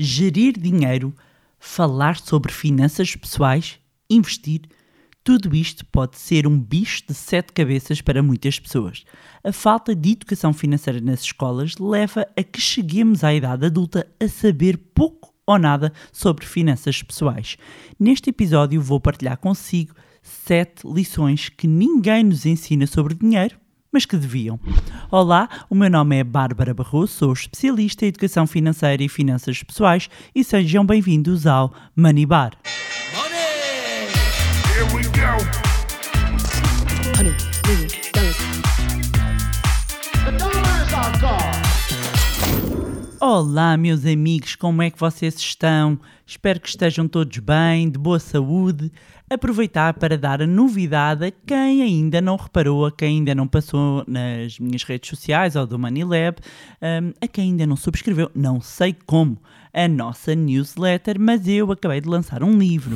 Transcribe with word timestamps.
gerir 0.00 0.58
dinheiro, 0.58 1.14
falar 1.58 2.16
sobre 2.16 2.52
finanças 2.52 3.14
pessoais, 3.14 3.78
investir, 4.08 4.62
tudo 5.22 5.54
isto 5.54 5.84
pode 5.84 6.18
ser 6.18 6.46
um 6.46 6.58
bicho 6.58 7.02
de 7.06 7.12
sete 7.12 7.52
cabeças 7.52 8.00
para 8.00 8.22
muitas 8.22 8.58
pessoas. 8.58 9.04
A 9.44 9.52
falta 9.52 9.94
de 9.94 10.12
educação 10.12 10.52
financeira 10.52 11.00
nas 11.00 11.20
escolas 11.20 11.76
leva 11.76 12.26
a 12.34 12.42
que 12.42 12.60
cheguemos 12.60 13.22
à 13.22 13.34
idade 13.34 13.66
adulta 13.66 14.10
a 14.18 14.26
saber 14.26 14.78
pouco 14.94 15.34
ou 15.46 15.58
nada 15.58 15.92
sobre 16.10 16.46
finanças 16.46 17.02
pessoais. 17.02 17.58
Neste 17.98 18.30
episódio 18.30 18.80
vou 18.80 18.98
partilhar 18.98 19.36
consigo 19.36 19.94
sete 20.22 20.86
lições 20.86 21.50
que 21.50 21.66
ninguém 21.66 22.24
nos 22.24 22.46
ensina 22.46 22.86
sobre 22.86 23.14
dinheiro, 23.14 23.59
mas 23.92 24.04
que 24.04 24.16
deviam. 24.16 24.58
Olá, 25.10 25.48
o 25.68 25.74
meu 25.74 25.90
nome 25.90 26.16
é 26.16 26.24
Bárbara 26.24 26.72
Barroso, 26.72 27.12
sou 27.12 27.32
especialista 27.32 28.04
em 28.04 28.08
educação 28.08 28.46
financeira 28.46 29.02
e 29.02 29.08
finanças 29.08 29.62
pessoais 29.62 30.08
e 30.34 30.44
sejam 30.44 30.84
bem-vindos 30.84 31.46
ao 31.46 31.72
Money 31.96 32.26
Bar. 32.26 32.52
Money! 33.14 35.19
Olá, 43.42 43.74
meus 43.74 44.04
amigos, 44.04 44.54
como 44.54 44.82
é 44.82 44.90
que 44.90 45.00
vocês 45.00 45.34
estão? 45.36 45.98
Espero 46.26 46.60
que 46.60 46.68
estejam 46.68 47.08
todos 47.08 47.38
bem, 47.38 47.88
de 47.88 47.98
boa 47.98 48.18
saúde. 48.18 48.92
Aproveitar 49.30 49.94
para 49.94 50.18
dar 50.18 50.42
a 50.42 50.46
novidade 50.46 51.24
a 51.24 51.30
quem 51.30 51.80
ainda 51.80 52.20
não 52.20 52.36
reparou, 52.36 52.84
a 52.84 52.92
quem 52.92 53.16
ainda 53.16 53.34
não 53.34 53.48
passou 53.48 54.04
nas 54.06 54.58
minhas 54.58 54.82
redes 54.82 55.08
sociais 55.08 55.56
ou 55.56 55.66
do 55.66 55.78
MoneyLab, 55.78 56.36
um, 56.82 57.14
a 57.18 57.26
quem 57.26 57.52
ainda 57.52 57.66
não 57.66 57.76
subscreveu, 57.76 58.30
não 58.34 58.60
sei 58.60 58.94
como, 59.06 59.40
a 59.72 59.88
nossa 59.88 60.34
newsletter, 60.34 61.18
mas 61.18 61.48
eu 61.48 61.72
acabei 61.72 62.02
de 62.02 62.08
lançar 62.10 62.42
um 62.42 62.58
livro. 62.58 62.94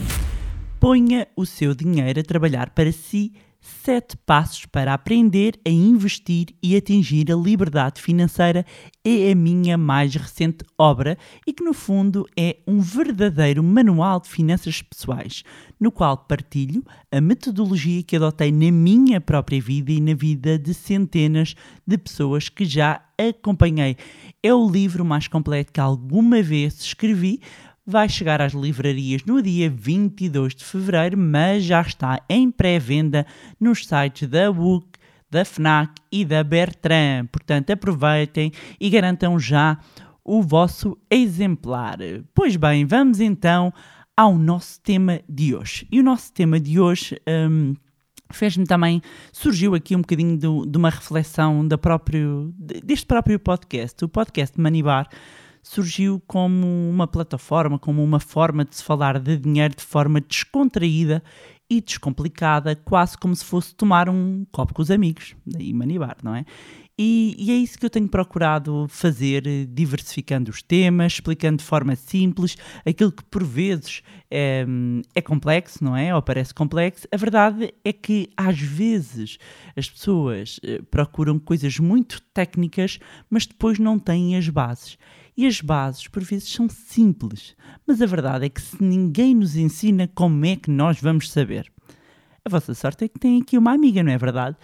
Ponha 0.79 1.27
o 1.35 1.47
seu 1.47 1.75
dinheiro 1.75 2.21
a 2.21 2.23
trabalhar 2.23 2.69
para 2.69 2.93
si 2.93 3.33
7 3.65 4.17
passos 4.27 4.67
para 4.67 4.93
aprender 4.93 5.59
a 5.67 5.71
investir 5.71 6.49
e 6.63 6.77
atingir 6.77 7.33
a 7.33 7.35
liberdade 7.35 8.01
financeira 8.01 8.65
é 9.03 9.33
a 9.33 9.35
minha 9.35 9.79
mais 9.79 10.15
recente 10.15 10.65
obra 10.77 11.17
e 11.47 11.53
que, 11.53 11.65
no 11.65 11.73
fundo, 11.73 12.27
é 12.37 12.59
um 12.67 12.81
verdadeiro 12.81 13.63
manual 13.63 14.21
de 14.21 14.29
finanças 14.29 14.83
pessoais, 14.83 15.43
no 15.81 15.91
qual 15.91 16.19
partilho 16.19 16.85
a 17.11 17.21
metodologia 17.23 18.03
que 18.03 18.17
adotei 18.17 18.53
na 18.53 18.71
minha 18.71 19.19
própria 19.19 19.61
vida 19.61 19.93
e 19.93 20.01
na 20.01 20.13
vida 20.13 20.59
de 20.59 20.75
centenas 20.75 21.55
de 21.87 21.97
pessoas 21.97 22.51
que 22.51 22.67
já 22.67 23.03
acompanhei. 23.19 23.97
É 24.43 24.53
o 24.53 24.69
livro 24.69 25.07
mais 25.07 25.27
completo 25.27 25.73
que 25.73 25.81
alguma 25.81 26.43
vez 26.43 26.79
escrevi 26.81 27.41
vai 27.87 28.09
chegar 28.09 28.41
às 28.41 28.53
livrarias 28.53 29.25
no 29.25 29.43
dia 29.43 29.69
22 29.69 30.55
de 30.55 30.65
fevereiro, 30.65 31.19
mas 31.19 31.65
já 31.65 31.81
está 31.81 32.23
em 32.29 32.51
pré-venda 32.51 33.27
nos 33.61 33.87
sites 33.87 34.29
da 34.29 34.51
WUC, 34.51 34.87
da 35.31 35.45
FNAC 35.45 36.01
e 36.11 36.25
da 36.25 36.43
Bertrand. 36.43 37.27
Portanto, 37.31 37.71
aproveitem 37.71 38.53
e 38.81 38.89
garantam 38.89 39.39
já 39.39 39.79
o 40.25 40.43
vosso 40.43 40.97
exemplar. 41.11 41.99
Pois 42.35 42.57
bem, 42.57 42.87
vamos 42.87 43.21
então 43.21 43.73
ao 44.17 44.39
nosso 44.39 44.81
tema 44.81 45.21
de 45.29 45.55
hoje. 45.55 45.87
E 45.91 46.01
o 46.01 46.03
nosso 46.03 46.33
tema 46.33 46.59
de 46.59 46.81
hoje 46.81 47.21
um, 47.29 47.75
fez-me 48.31 48.65
também, 48.65 49.03
surgiu 49.33 49.75
aqui 49.75 49.95
um 49.95 50.01
bocadinho 50.01 50.39
do, 50.39 50.67
de 50.67 50.79
uma 50.79 50.89
reflexão 50.89 51.67
da 51.67 51.77
próprio, 51.77 52.55
deste 52.57 53.07
próprio 53.07 53.39
podcast, 53.39 54.05
o 54.05 54.09
podcast 54.09 54.59
Manibar. 54.59 55.09
Surgiu 55.67 56.23
como 56.27 56.67
uma 56.91 57.07
plataforma, 57.07 57.79
como 57.79 58.05
uma 58.05 58.21
forma 58.21 58.67
de 58.67 58.77
se 58.77 58.85
falar 58.85 59.19
de 59.19 59.39
dinheiro 59.39 59.75
de 59.75 59.83
forma 59.83 60.21
descontraída 60.21 61.23
e 61.71 61.81
descomplicada, 61.81 62.77
quase 62.77 63.17
como 63.17 63.35
se 63.35 63.45
fosse 63.45 63.75
tomar 63.75 64.11
um 64.11 64.45
copo 64.53 64.75
com 64.75 64.83
os 64.83 64.91
amigos, 64.91 65.35
daí 65.47 65.73
manibar, 65.73 66.19
não 66.23 66.35
é? 66.35 66.45
E, 66.97 67.35
e, 67.37 67.51
é 67.51 67.55
isso 67.55 67.77
que 67.77 67.85
eu 67.85 67.91
tenho 67.91 68.07
procurado 68.07 68.87
fazer, 68.89 69.43
diversificando 69.67 70.49
os 70.49 70.63
temas, 70.63 71.15
explicando 71.15 71.57
de 71.57 71.65
forma 71.65 71.97
simples 71.97 72.57
aquilo 72.87 73.11
que 73.11 73.25
por 73.25 73.43
vezes 73.43 74.01
é, 74.31 74.65
é, 75.13 75.21
complexo, 75.21 75.83
não 75.83 75.97
é? 75.97 76.15
Ou 76.15 76.23
parece 76.23 76.55
complexo. 76.55 77.09
A 77.11 77.17
verdade 77.17 77.75
é 77.85 77.93
que 77.93 78.31
às 78.37 78.61
vezes 78.61 79.39
as 79.77 79.91
pessoas 79.91 80.61
eh, 80.63 80.81
procuram 80.89 81.37
coisas 81.37 81.81
muito 81.81 82.23
técnicas, 82.33 83.01
mas 83.29 83.45
depois 83.45 83.81
não 83.81 83.99
têm 83.99 84.37
as 84.37 84.49
bases. 84.49 84.97
E 85.37 85.47
as 85.47 85.61
bases, 85.61 86.07
por 86.07 86.23
vezes, 86.23 86.49
são 86.49 86.69
simples, 86.69 87.57
mas 87.87 88.01
a 88.01 88.07
verdade 88.07 88.47
é 88.47 88.49
que 88.49 88.63
se 88.63 88.83
ninguém 88.83 89.35
nos 89.35 89.57
ensina, 89.57 90.09
como 90.15 90.45
é 90.45 90.55
que 90.55 90.71
nós 90.71 91.01
vamos 91.01 91.31
saber? 91.31 91.73
A 92.45 92.49
vossa 92.49 92.75
sorte 92.75 93.05
é 93.05 93.09
que 93.09 93.19
tem 93.19 93.41
aqui 93.41 93.59
uma 93.59 93.73
amiga, 93.73 94.03
não 94.03 94.13
é 94.13 94.19
verdade? 94.19 94.57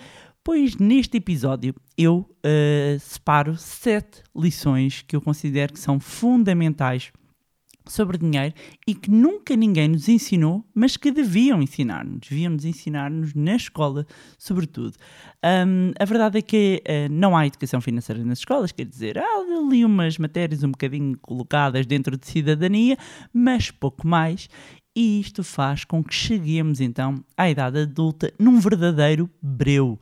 Pois 0.45 0.77
neste 0.77 1.17
episódio 1.17 1.75
eu 1.99 2.19
uh, 2.19 2.99
separo 3.01 3.57
sete 3.57 4.23
lições 4.35 5.03
que 5.03 5.17
eu 5.17 5.21
considero 5.21 5.73
que 5.73 5.81
são 5.81 5.99
fundamentais 5.99 7.13
sobre 7.87 8.19
dinheiro 8.19 8.55
e 8.87 8.95
que 8.95 9.11
nunca 9.11 9.57
ninguém 9.57 9.89
nos 9.89 10.09
ensinou, 10.09 10.65
mas 10.75 10.97
que 10.97 11.11
deviam 11.11 11.63
ensinar-nos, 11.63 12.29
deviam 12.29 12.53
nos 12.53 12.65
ensinar-nos 12.65 13.35
na 13.35 13.57
escola, 13.57 14.07
sobretudo. 14.39 14.97
Um, 15.45 15.93
a 15.99 16.05
verdade 16.05 16.39
é 16.39 16.43
que 16.43 16.83
uh, 16.87 17.13
não 17.13 17.37
há 17.37 17.47
educação 17.47 17.81
financeira 17.81 18.25
nas 18.25 18.39
escolas, 18.39 18.73
quer 18.73 18.85
dizer, 18.85 19.19
há 19.19 19.25
ali 19.25 19.85
umas 19.85 20.19
matérias 20.19 20.63
um 20.63 20.71
bocadinho 20.71 21.19
colocadas 21.19 21.87
dentro 21.87 22.17
de 22.17 22.27
cidadania, 22.27 22.97
mas 23.33 23.71
pouco 23.71 24.07
mais. 24.07 24.49
E 24.95 25.21
isto 25.21 25.45
faz 25.45 25.85
com 25.85 26.03
que 26.03 26.13
cheguemos 26.13 26.81
então 26.81 27.25
à 27.37 27.49
idade 27.49 27.79
adulta 27.79 28.33
num 28.39 28.59
verdadeiro 28.59 29.31
breu 29.41 29.99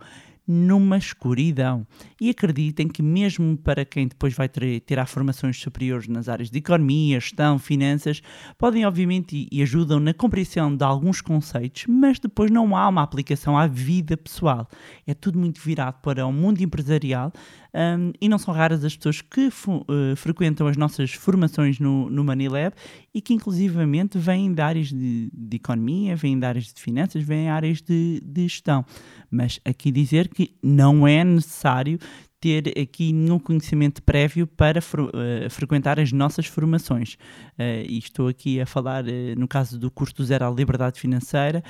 numa 0.49 0.97
escuridão. 0.97 1.87
E 2.19 2.31
acreditem 2.31 2.89
que, 2.89 3.03
mesmo 3.03 3.57
para 3.59 3.85
quem 3.85 4.09
depois 4.09 4.33
vai 4.33 4.49
ter, 4.49 4.81
tirar 4.81 5.07
formações 5.07 5.61
superiores 5.61 6.09
nas 6.09 6.29
áreas 6.29 6.51
de 6.51 6.59
economia, 6.59 7.21
gestão, 7.21 7.59
finanças, 7.59 8.23
podem, 8.57 8.87
obviamente, 8.87 9.37
e, 9.37 9.59
e 9.59 9.63
ajudam 9.63 10.01
na 10.01 10.15
compreensão 10.15 10.75
de 10.75 10.83
alguns 10.83 11.21
conceitos, 11.21 11.85
mas 11.87 12.19
depois 12.19 12.51
não 12.51 12.75
há 12.75 12.89
uma 12.89 13.03
aplicação 13.03 13.59
à 13.59 13.67
vida 13.67 14.17
pessoal. 14.17 14.67
É 15.07 15.13
tudo 15.13 15.39
muito 15.39 15.61
virado 15.61 16.01
para 16.01 16.27
o 16.27 16.33
mundo 16.33 16.63
empresarial 16.63 17.31
um, 17.75 18.13
e 18.21 18.29
não 18.29 18.39
são 18.39 18.53
raras 18.55 18.85
as 18.85 18.97
pessoas 18.97 19.21
que 19.21 19.49
uh, 19.49 20.17
frequentam 20.17 20.67
as 20.67 20.77
nossas 20.77 21.13
formações 21.13 21.79
no, 21.79 22.09
no 22.09 22.25
Lab 22.25 22.75
e 23.15 23.21
que, 23.21 23.35
inclusivamente, 23.35 24.19
vêm 24.19 24.53
de 24.53 24.61
áreas 24.61 24.89
de, 24.89 25.31
de 25.33 25.57
economia, 25.57 26.17
vêm 26.17 26.39
de 26.39 26.47
áreas 26.47 26.73
de 26.73 26.81
finanças, 26.81 27.23
vêm 27.23 27.45
de 27.45 27.49
áreas 27.49 27.83
de, 27.83 28.23
de 28.25 28.43
gestão. 28.43 28.85
Mas 29.31 29.61
aqui 29.65 29.91
dizer 29.91 30.29
que 30.29 30.55
não 30.63 31.07
é 31.07 31.23
necessário 31.23 31.99
ter 32.41 32.73
aqui 32.81 33.13
nenhum 33.13 33.39
conhecimento 33.39 34.03
prévio 34.03 34.47
para 34.47 34.79
uh, 34.81 35.51
frequentar 35.51 35.99
as 35.99 36.13
nossas 36.13 36.47
formações. 36.47 37.15
Uh, 37.59 37.85
e 37.89 37.99
estou 37.99 38.29
aqui 38.29 38.61
a 38.61 38.67
falar, 38.67 39.05
uh, 39.05 39.09
no 39.37 39.49
caso 39.49 39.79
do 39.79 39.91
curso 39.91 40.25
zero 40.25 40.47
à 40.47 40.51
liberdade 40.51 41.01
financeira, 41.01 41.63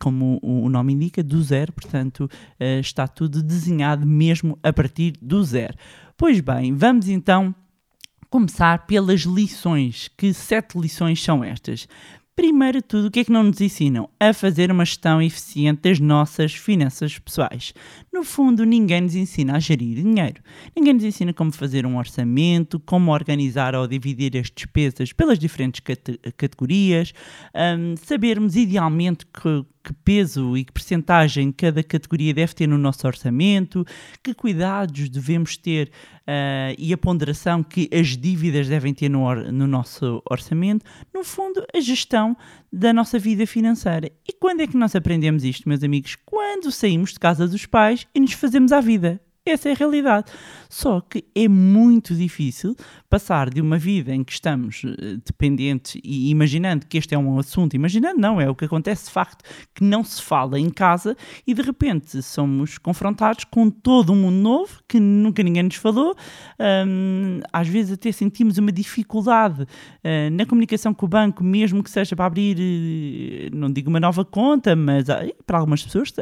como 0.00 0.38
o, 0.42 0.64
o, 0.64 0.68
nome 0.68 0.92
indica, 0.92 1.22
do 1.22 1.42
zero, 1.42 1.72
portanto, 1.72 2.28
está 2.80 3.06
tudo 3.06 3.42
desenhado 3.42 4.06
mesmo 4.06 4.58
a 4.62 4.72
partir 4.72 5.12
do 5.20 5.42
zero. 5.42 5.74
Pois 6.16 6.40
bem, 6.40 6.74
vamos 6.74 7.08
então 7.08 7.54
começar 8.28 8.86
pelas 8.86 9.20
lições. 9.22 10.08
Que 10.16 10.32
sete 10.34 10.78
lições 10.78 11.22
são 11.22 11.44
estas? 11.44 11.86
Primeiro 12.36 12.78
de 12.78 12.82
tudo, 12.82 13.06
o 13.06 13.10
que 13.12 13.20
é 13.20 13.24
que 13.24 13.30
não 13.30 13.44
nos 13.44 13.60
ensinam? 13.60 14.10
A 14.18 14.34
fazer 14.34 14.68
uma 14.68 14.84
gestão 14.84 15.22
eficiente 15.22 15.82
das 15.82 16.00
nossas 16.00 16.52
finanças 16.52 17.16
pessoais. 17.16 17.72
No 18.12 18.24
fundo, 18.24 18.64
ninguém 18.64 19.02
nos 19.02 19.14
ensina 19.14 19.54
a 19.54 19.60
gerir 19.60 20.02
dinheiro. 20.02 20.42
Ninguém 20.74 20.94
nos 20.94 21.04
ensina 21.04 21.32
como 21.32 21.52
fazer 21.52 21.86
um 21.86 21.96
orçamento, 21.96 22.80
como 22.80 23.12
organizar 23.12 23.76
ou 23.76 23.86
dividir 23.86 24.36
as 24.36 24.50
despesas 24.50 25.12
pelas 25.12 25.38
diferentes 25.38 25.78
cate 25.78 26.18
categorias, 26.36 27.12
um, 27.54 27.96
sabermos 27.96 28.56
idealmente 28.56 29.24
que, 29.26 29.64
que 29.84 29.92
peso 29.92 30.56
e 30.56 30.64
que 30.64 30.72
percentagem 30.72 31.52
cada 31.52 31.82
categoria 31.82 32.32
deve 32.32 32.54
ter 32.54 32.66
no 32.66 32.78
nosso 32.78 33.06
orçamento, 33.06 33.84
que 34.22 34.32
cuidados 34.32 35.10
devemos 35.10 35.58
ter 35.58 35.90
uh, 36.22 36.74
e 36.78 36.92
a 36.92 36.96
ponderação 36.96 37.62
que 37.62 37.88
as 37.92 38.16
dívidas 38.16 38.66
devem 38.66 38.94
ter 38.94 39.10
no, 39.10 39.22
or 39.22 39.52
no 39.52 39.66
nosso 39.66 40.22
orçamento. 40.30 40.86
No 41.12 41.22
fundo, 41.22 41.64
a 41.74 41.80
gestão 41.80 42.34
da 42.72 42.92
nossa 42.92 43.18
vida 43.18 43.46
financeira. 43.46 44.10
E 44.26 44.32
quando 44.32 44.60
é 44.60 44.66
que 44.66 44.76
nós 44.76 44.96
aprendemos 44.96 45.44
isto, 45.44 45.68
meus 45.68 45.84
amigos? 45.84 46.16
Quando 46.24 46.72
saímos 46.72 47.12
de 47.12 47.18
casa 47.18 47.46
dos 47.46 47.66
pais 47.66 48.06
e 48.14 48.20
nos 48.20 48.32
fazemos 48.32 48.72
à 48.72 48.80
vida. 48.80 49.20
Essa 49.46 49.68
é 49.68 49.72
a 49.72 49.74
realidade. 49.74 50.32
Só 50.70 51.02
que 51.02 51.22
é 51.34 51.46
muito 51.46 52.14
difícil 52.14 52.74
passar 53.10 53.50
de 53.50 53.60
uma 53.60 53.76
vida 53.76 54.12
em 54.14 54.24
que 54.24 54.32
estamos 54.32 54.82
uh, 54.82 55.18
dependentes 55.24 56.00
e 56.02 56.30
imaginando 56.30 56.86
que 56.86 56.96
este 56.96 57.14
é 57.14 57.18
um 57.18 57.38
assunto, 57.38 57.76
imaginando 57.76 58.18
não, 58.18 58.40
é 58.40 58.48
o 58.48 58.54
que 58.54 58.64
acontece 58.64 59.04
de 59.04 59.10
facto, 59.10 59.44
que 59.74 59.84
não 59.84 60.02
se 60.02 60.22
fala 60.22 60.58
em 60.58 60.70
casa 60.70 61.14
e 61.46 61.52
de 61.52 61.60
repente 61.60 62.22
somos 62.22 62.78
confrontados 62.78 63.44
com 63.44 63.68
todo 63.68 64.14
um 64.14 64.16
mundo 64.16 64.36
novo 64.36 64.80
que 64.88 64.98
nunca 64.98 65.42
ninguém 65.42 65.64
nos 65.64 65.76
falou. 65.76 66.16
Um, 66.58 67.40
às 67.52 67.68
vezes 67.68 67.92
até 67.92 68.10
sentimos 68.10 68.56
uma 68.56 68.72
dificuldade 68.72 69.62
uh, 69.62 70.30
na 70.32 70.46
comunicação 70.46 70.94
com 70.94 71.04
o 71.04 71.08
banco, 71.08 71.44
mesmo 71.44 71.84
que 71.84 71.90
seja 71.90 72.16
para 72.16 72.24
abrir, 72.24 72.56
uh, 72.56 73.54
não 73.54 73.70
digo 73.70 73.90
uma 73.90 74.00
nova 74.00 74.24
conta, 74.24 74.74
mas 74.74 75.04
para 75.46 75.58
algumas 75.58 75.84
pessoas 75.84 76.14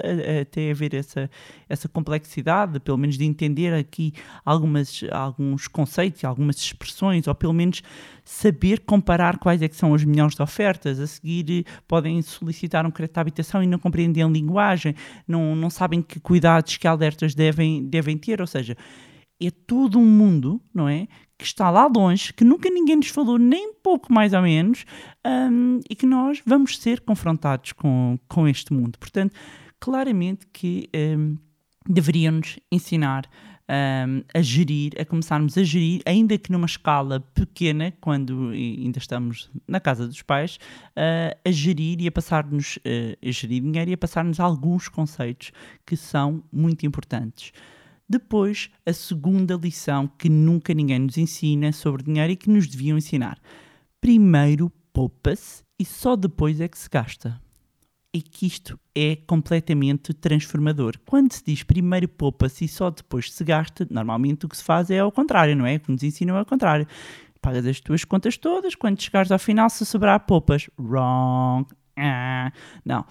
até 0.43 0.73
haver 0.73 0.95
essa, 0.95 1.31
essa 1.69 1.89
complexidade, 1.89 2.81
pelo 2.81 2.99
menos 2.99 3.12
de 3.17 3.25
entender 3.25 3.73
aqui 3.75 4.13
algumas, 4.45 5.03
alguns 5.11 5.69
conceitos, 5.69 6.25
algumas 6.25 6.57
expressões, 6.57 7.27
ou 7.27 7.35
pelo 7.35 7.53
menos 7.53 7.83
saber 8.25 8.81
comparar 8.81 9.39
quais 9.39 9.63
é 9.63 9.69
que 9.69 9.77
são 9.77 9.95
as 9.95 10.05
melhores 10.05 10.39
ofertas. 10.41 11.01
A 11.01 11.07
seguir 11.07 11.65
podem 11.87 12.21
solicitar 12.23 12.87
um 12.87 12.91
crédito 12.91 13.15
de 13.15 13.21
habitação 13.21 13.63
e 13.63 13.67
não 13.67 13.79
compreendem 13.79 14.23
a 14.23 14.29
linguagem, 14.29 14.95
não, 15.27 15.57
não 15.57 15.71
sabem 15.71 16.03
que 16.03 16.21
cuidados, 16.21 16.77
que 16.77 16.87
alertas 16.87 17.35
devem, 17.35 17.85
devem 17.85 18.17
ter, 18.17 18.41
ou 18.41 18.47
seja, 18.47 18.77
é 19.47 19.51
todo 19.51 19.99
um 19.99 20.07
mundo, 20.07 20.61
não 20.73 20.89
é? 20.89 21.09
Que 21.37 21.45
está 21.45 21.71
lá 21.71 21.87
longe, 21.87 22.33
que 22.33 22.45
nunca 22.45 22.71
ninguém 22.71 22.97
nos 22.97 23.09
falou, 23.09 23.39
nem 23.39 23.75
pouco 23.75 24.13
mais 24.13 24.33
ou 24.33 24.43
menos, 24.43 24.85
um, 25.27 25.81
e 25.89 25.97
que 25.97 26.07
nós 26.07 26.41
vamos 26.47 26.79
ser 26.79 27.01
confrontados 27.01 27.73
com, 27.73 28.19
com 28.29 28.47
este 28.47 28.73
mundo. 28.73 28.99
Portanto, 28.99 29.35
claramente 29.81 30.47
que 30.53 30.89
um, 30.95 31.37
deveriam-nos 31.89 32.59
ensinar 32.71 33.29
um, 33.69 34.23
a 34.35 34.43
gerir, 34.43 34.93
a 35.01 35.05
começarmos 35.05 35.57
a 35.57 35.63
gerir, 35.63 36.03
ainda 36.05 36.37
que 36.37 36.53
numa 36.53 36.67
escala 36.67 37.21
pequena, 37.21 37.93
quando 38.01 38.51
ainda 38.51 38.99
estamos 38.99 39.51
na 39.67 39.81
casa 39.81 40.07
dos 40.07 40.23
pais, 40.23 40.57
uh, 40.97 41.39
a 41.45 41.51
gerir 41.51 42.01
e 42.01 42.09
a 42.09 42.13
passar-nos, 42.13 42.77
uh, 42.77 43.17
a 43.27 43.31
gerir 43.31 43.63
dinheiro 43.63 43.91
e 43.91 43.95
a 43.95 43.99
passar-nos 43.99 44.41
alguns 44.41 44.89
conceitos 44.89 45.53
que 45.87 45.97
são 45.97 46.43
muito 46.53 46.87
importantes. 46.87 47.53
Depois, 48.09 48.69
a 48.85 48.93
segunda 48.93 49.55
lição 49.55 50.07
que 50.19 50.29
nunca 50.29 50.75
ninguém 50.75 50.99
nos 50.99 51.17
ensina 51.17 51.73
sobre 51.73 52.03
dinheiro 52.03 52.33
e 52.33 52.37
que 52.37 52.51
nos 52.51 52.67
deviam 52.67 52.99
ensinar. 52.99 53.39
Primeiro 54.01 54.71
poupa-se 54.93 55.63
e 55.79 55.85
só 55.85 56.15
depois 56.15 56.61
é 56.61 56.69
que 56.69 56.77
se 56.77 56.91
gasta 56.91 57.41
é 58.15 58.21
que 58.21 58.47
isto 58.47 58.79
é 58.95 59.17
completamente 59.27 60.13
transformador. 60.13 60.99
Quando 61.07 61.33
se 61.33 61.43
diz 61.45 61.63
primeiro 61.63 62.07
poupa-se 62.07 62.67
e 62.67 62.69
só 62.69 62.91
depois 62.91 63.33
se 63.33 63.43
gasta, 63.43 63.87
normalmente 63.91 64.45
o 64.45 64.49
que 64.49 64.57
se 64.57 64.63
faz 64.63 64.91
é 64.91 64.99
ao 64.99 65.11
contrário, 65.11 65.57
não 65.57 65.67
é? 65.67 65.77
O 65.77 65.81
que 65.81 65.91
nos 65.91 66.03
ensinam 66.03 66.37
é 66.37 66.41
ao 66.41 66.47
contrário. 66.47 66.87
Pagas 67.41 67.67
as 67.67 67.81
tuas 67.81 68.05
contas 68.05 68.37
todas, 68.37 68.75
quando 68.75 69.01
chegares 69.01 69.33
ao 69.33 69.39
final, 69.39 69.69
se 69.71 69.85
sobrar 69.87 70.21
poupas. 70.21 70.69
Wrong. 70.79 71.67
Ah. 71.97 72.53
Não. 72.85 73.05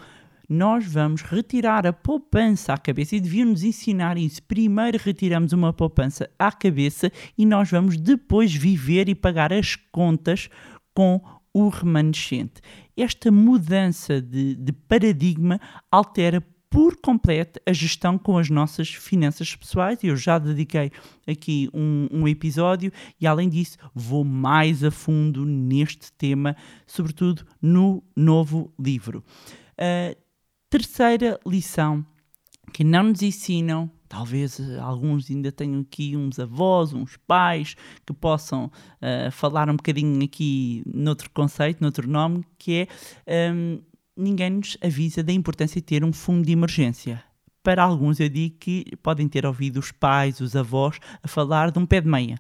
Nós 0.48 0.86
vamos 0.86 1.21
retirar 1.21 1.88
a 1.88 1.94
poupança 1.94 2.74
à 2.74 2.77
cabeça 2.77 3.15
e 3.15 3.21
deviam-nos 3.21 3.63
ensinar 3.63 4.18
isso. 4.18 4.44
Primeiro 4.44 5.00
retiramos 5.01 5.53
uma 5.53 5.74
poupança 5.74 6.30
à 6.38 6.51
cabeça 6.51 7.12
e 7.38 7.45
nós 7.45 7.71
vamos 7.71 7.98
depois 7.98 8.53
viver 8.53 9.07
e 9.09 9.15
pagar 9.15 9.51
as 9.53 9.75
contas 9.92 10.50
com 10.94 11.21
o 11.53 11.69
remanescente. 11.69 12.62
Esta 12.95 13.31
mudança 13.31 14.21
de, 14.21 14.55
de 14.55 14.71
paradigma 14.71 15.59
altera 15.91 16.43
por 16.69 16.95
completo 17.01 17.59
a 17.65 17.73
gestão 17.73 18.17
com 18.17 18.38
as 18.38 18.49
nossas 18.49 18.89
finanças 18.89 19.53
pessoais. 19.55 19.99
Eu 20.03 20.15
já 20.15 20.39
dediquei 20.39 20.89
aqui 21.27 21.69
um, 21.73 22.07
um, 22.11 22.27
episódio 22.27 22.91
e, 23.19 23.27
além 23.27 23.49
disso, 23.49 23.77
vou 23.93 24.23
mais 24.23 24.81
a 24.83 24.89
fundo 24.89 25.45
neste 25.45 26.11
tema, 26.13 26.55
sobretudo 26.88 27.45
no 27.61 28.01
novo 28.15 28.73
livro. 28.79 29.21
Terceira 30.69 31.38
lição 31.45 32.05
que 32.71 32.83
não 32.83 33.03
nos 33.03 33.21
ensinam 33.21 33.89
Talvez 34.12 34.59
eh, 34.59 34.77
alguns 34.77 35.31
ainda 35.31 35.53
tenham 35.53 35.79
aqui 35.79 36.18
uns 36.18 36.38
avós, 36.38 36.91
uns 36.91 37.15
pais 37.25 37.77
que 38.06 38.12
possam 38.12 38.65
uh, 38.65 39.31
falar 39.31 39.69
um 39.69 39.77
bocadinho 39.77 40.21
aqui 40.21 40.83
noutro 40.85 41.29
conceito, 41.29 41.79
noutro 41.79 42.09
nome, 42.09 42.44
que 42.57 42.89
é 43.25 43.50
um, 43.53 43.79
ninguém 44.18 44.50
nos 44.50 44.77
avisa 44.83 45.23
da 45.23 45.31
importância 45.31 45.79
de 45.79 45.85
ter 45.85 46.03
um 46.03 46.12
fundo 46.12 46.45
de 46.45 46.51
emergência. 46.51 47.23
Para 47.63 47.83
alguns 47.83 48.19
eu 48.19 48.27
digo 48.27 48.57
que 48.59 48.83
podem 49.01 49.29
ter 49.29 49.45
ouvido 49.45 49.79
os 49.79 49.94
pais, 49.94 50.41
os 50.41 50.57
avós, 50.57 51.00
a 51.24 51.27
falar 51.29 51.71
de 51.71 51.79
um 51.79 51.85
pé 51.85 52.01
de 52.01 52.09
meia. 52.09 52.38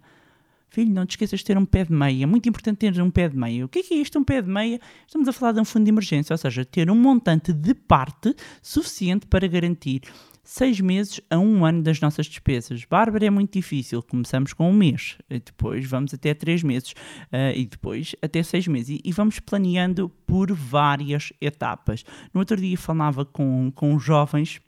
Filho, 0.71 0.93
não 0.93 1.05
te 1.05 1.11
esqueças 1.11 1.41
de 1.41 1.45
ter 1.45 1.57
um 1.57 1.65
pé 1.65 1.83
de 1.83 1.91
meia. 1.91 2.23
É 2.23 2.25
muito 2.25 2.47
importante 2.47 2.77
ter 2.77 3.01
um 3.01 3.11
pé 3.11 3.27
de 3.27 3.35
meia. 3.35 3.65
O 3.65 3.67
que 3.67 3.79
é, 3.79 3.83
que 3.83 3.93
é 3.93 3.97
isto, 3.97 4.17
um 4.17 4.23
pé 4.23 4.41
de 4.41 4.49
meia? 4.49 4.79
Estamos 5.05 5.27
a 5.27 5.33
falar 5.33 5.51
de 5.51 5.59
um 5.59 5.65
fundo 5.65 5.83
de 5.83 5.89
emergência, 5.91 6.33
ou 6.33 6.37
seja, 6.37 6.63
ter 6.63 6.89
um 6.89 6.95
montante 6.95 7.51
de 7.51 7.73
parte 7.73 8.33
suficiente 8.61 9.27
para 9.27 9.45
garantir 9.49 10.03
seis 10.45 10.79
meses 10.79 11.19
a 11.29 11.37
um 11.37 11.65
ano 11.65 11.83
das 11.83 11.99
nossas 11.99 12.25
despesas. 12.25 12.85
Bárbara 12.85 13.25
é 13.25 13.29
muito 13.29 13.51
difícil. 13.51 14.01
Começamos 14.01 14.53
com 14.53 14.69
um 14.69 14.73
mês, 14.73 15.17
depois 15.29 15.85
vamos 15.85 16.13
até 16.13 16.33
três 16.33 16.63
meses 16.63 16.91
uh, 16.91 17.53
e 17.53 17.65
depois 17.65 18.15
até 18.21 18.41
seis 18.41 18.65
meses. 18.65 18.97
E, 18.97 19.01
e, 19.03 19.11
vamos 19.11 19.41
planeando 19.41 20.07
por 20.25 20.53
várias 20.53 21.33
etapas. 21.41 22.05
No 22.33 22.39
outro 22.39 22.55
dia 22.55 22.77
falava 22.77 23.25
com, 23.25 23.73
com 23.75 23.99
jovens 23.99 24.61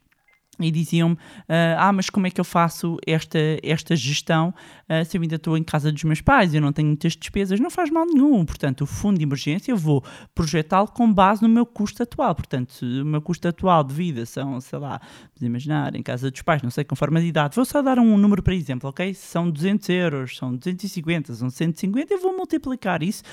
e 0.60 0.72
diziam-me: 0.72 1.18
Ah, 1.78 1.92
mas 1.92 2.10
como 2.10 2.28
é 2.28 2.32
que 2.32 2.40
eu 2.40 2.46
faço 2.46 2.98
esta, 3.06 3.40
esta 3.64 3.96
gestão 3.96 4.54
uh, 4.90 5.06
se 5.06 5.18
eu 5.18 5.22
ainda 5.22 5.36
estou 5.36 5.58
em 5.58 5.64
casa 5.64 5.92
dos 5.92 6.04
meus 6.04 6.22
pais? 6.22 6.54
Eu 6.54 6.62
não 6.62 6.72
tenho 6.72 6.88
muitas 6.88 7.16
despesas. 7.16 7.60
Não 7.60 7.70
faz 7.70 7.90
mal 7.90 8.06
nenhum. 8.06 8.46
Portanto, 8.46 8.82
o 8.82 8.86
fundo 8.86 9.18
de 9.18 9.24
emergência 9.24 9.72
eu 9.72 9.78
vou 9.78 10.04
projetá-lo 10.36 10.88
com 10.88 11.12
base 11.12 11.42
no 11.42 11.50
meu 11.50 11.66
custo 11.66 12.04
atual. 12.04 12.36
Portanto, 12.36 12.74
se 12.74 12.86
o 12.86 13.06
meu 13.06 13.22
custo 13.22 13.48
atual 13.48 13.84
de 13.84 13.94
vida 13.94 14.26
são, 14.26 14.60
sei 14.62 14.80
lá, 14.80 15.00
vamos 15.00 15.42
imaginar, 15.42 15.96
em 15.96 16.04
casa 16.04 16.30
dos 16.30 16.42
pais, 16.42 16.62
não 16.62 16.70
sei, 16.70 16.84
conforme 16.84 17.20
a 17.20 17.24
idade, 17.24 17.56
vou 17.56 17.66
só 17.66 17.82
dar 17.82 18.00
um 18.00 18.18
número 18.18 18.42
para 18.44 18.54
exemplo, 18.54 18.90
ok? 18.90 19.14
São 19.14 19.50
200 19.50 19.90
euros, 19.90 20.38
são 20.38 20.56
250, 20.56 21.34
são 21.34 21.50
150, 21.50 22.14
eu 22.14 22.22
vou 22.22 22.36
multiplicar 22.36 23.04
isso 23.04 23.24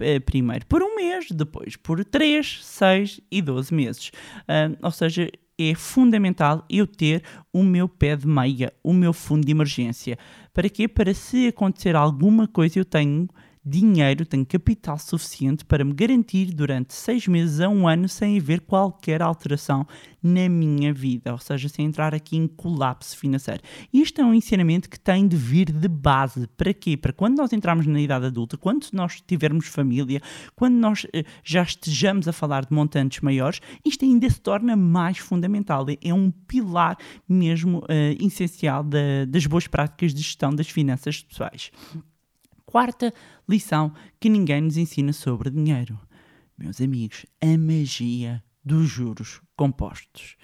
uh, 0.00 0.20
primeiro 0.24 0.66
por 0.66 0.82
um 0.82 0.96
mês, 0.96 1.26
depois 1.30 1.76
por 1.76 2.04
3, 2.04 2.64
6 2.64 3.20
e 3.30 3.42
12 3.42 3.74
meses. 3.74 4.08
Uh, 4.42 4.76
ou 4.82 4.90
seja, 4.90 5.28
é 5.58 5.74
fundamental 5.74 6.64
eu 6.70 6.86
ter 6.86 7.22
o 7.52 7.62
meu 7.64 7.88
pé 7.88 8.14
de 8.14 8.26
meia, 8.26 8.72
o 8.82 8.92
meu 8.92 9.12
fundo 9.12 9.44
de 9.44 9.50
emergência. 9.50 10.16
Para 10.54 10.68
quê? 10.68 10.86
Para 10.86 11.12
se 11.12 11.48
acontecer 11.48 11.96
alguma 11.96 12.46
coisa 12.46 12.78
eu 12.78 12.84
tenho 12.84 13.28
dinheiro, 13.68 14.24
tenho 14.24 14.46
capital 14.46 14.98
suficiente 14.98 15.64
para 15.64 15.84
me 15.84 15.92
garantir 15.92 16.46
durante 16.54 16.94
seis 16.94 17.26
meses 17.26 17.60
a 17.60 17.68
um 17.68 17.86
ano 17.86 18.08
sem 18.08 18.38
haver 18.38 18.60
qualquer 18.60 19.22
alteração 19.22 19.86
na 20.22 20.48
minha 20.48 20.92
vida, 20.92 21.32
ou 21.32 21.38
seja, 21.38 21.68
sem 21.68 21.86
entrar 21.86 22.14
aqui 22.14 22.36
em 22.36 22.46
colapso 22.46 23.16
financeiro. 23.16 23.62
Isto 23.92 24.20
é 24.20 24.24
um 24.24 24.34
ensinamento 24.34 24.88
que 24.88 24.98
tem 24.98 25.26
de 25.28 25.36
vir 25.36 25.70
de 25.70 25.88
base. 25.88 26.46
Para 26.56 26.74
quê? 26.74 26.96
Para 26.96 27.12
quando 27.12 27.36
nós 27.36 27.52
entrarmos 27.52 27.86
na 27.86 28.00
idade 28.00 28.26
adulta, 28.26 28.56
quando 28.56 28.86
nós 28.92 29.22
tivermos 29.26 29.66
família, 29.66 30.20
quando 30.56 30.74
nós 30.74 31.06
eh, 31.12 31.24
já 31.44 31.62
estejamos 31.62 32.26
a 32.26 32.32
falar 32.32 32.64
de 32.64 32.72
montantes 32.72 33.20
maiores, 33.20 33.60
isto 33.84 34.04
ainda 34.04 34.28
se 34.28 34.40
torna 34.40 34.76
mais 34.76 35.18
fundamental. 35.18 35.86
É 36.02 36.12
um 36.12 36.30
pilar 36.30 36.96
mesmo 37.28 37.78
uh, 37.78 38.26
essencial 38.26 38.82
da, 38.82 39.24
das 39.26 39.46
boas 39.46 39.66
práticas 39.66 40.12
de 40.12 40.22
gestão 40.22 40.54
das 40.54 40.68
finanças 40.68 41.22
pessoais. 41.22 41.70
Quarta 42.70 43.14
lição 43.48 43.94
que 44.20 44.28
ninguém 44.28 44.60
nos 44.60 44.76
ensina 44.76 45.10
sobre 45.14 45.48
dinheiro. 45.48 45.98
Meus 46.58 46.82
amigos, 46.82 47.24
a 47.40 47.56
magia 47.56 48.44
dos 48.62 48.86
juros 48.86 49.40
compostos. 49.56 50.36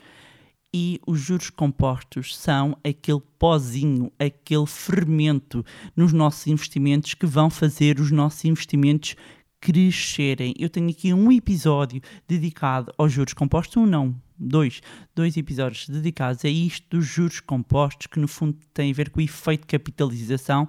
E 0.72 0.98
os 1.06 1.20
juros 1.20 1.50
compostos 1.50 2.34
são 2.34 2.78
aquele 2.82 3.20
pozinho, 3.38 4.10
aquele 4.18 4.64
fermento 4.64 5.62
nos 5.94 6.14
nossos 6.14 6.46
investimentos 6.46 7.12
que 7.12 7.26
vão 7.26 7.50
fazer 7.50 8.00
os 8.00 8.10
nossos 8.10 8.42
investimentos 8.46 9.16
crescerem. 9.60 10.54
Eu 10.58 10.70
tenho 10.70 10.88
aqui 10.88 11.12
um 11.12 11.30
episódio 11.30 12.00
dedicado 12.26 12.90
aos 12.96 13.12
juros 13.12 13.34
compostos, 13.34 13.76
um 13.76 13.84
não, 13.84 14.18
dois, 14.38 14.80
dois 15.14 15.36
episódios 15.36 15.86
dedicados 15.90 16.42
a 16.42 16.48
isto 16.48 16.86
dos 16.96 17.04
juros 17.04 17.40
compostos, 17.40 18.06
que 18.06 18.18
no 18.18 18.28
fundo 18.28 18.56
tem 18.72 18.90
a 18.90 18.94
ver 18.94 19.10
com 19.10 19.20
o 19.20 19.22
efeito 19.22 19.60
de 19.60 19.66
capitalização 19.66 20.66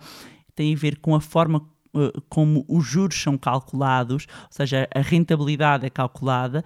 tem 0.55 0.73
a 0.73 0.77
ver 0.77 0.97
com 0.97 1.13
a 1.13 1.21
forma 1.21 1.59
uh, 1.93 2.21
como 2.29 2.65
os 2.67 2.85
juros 2.85 3.21
são 3.21 3.37
calculados, 3.37 4.27
ou 4.43 4.47
seja, 4.49 4.87
a 4.93 5.01
rentabilidade 5.01 5.85
é 5.85 5.89
calculada, 5.89 6.63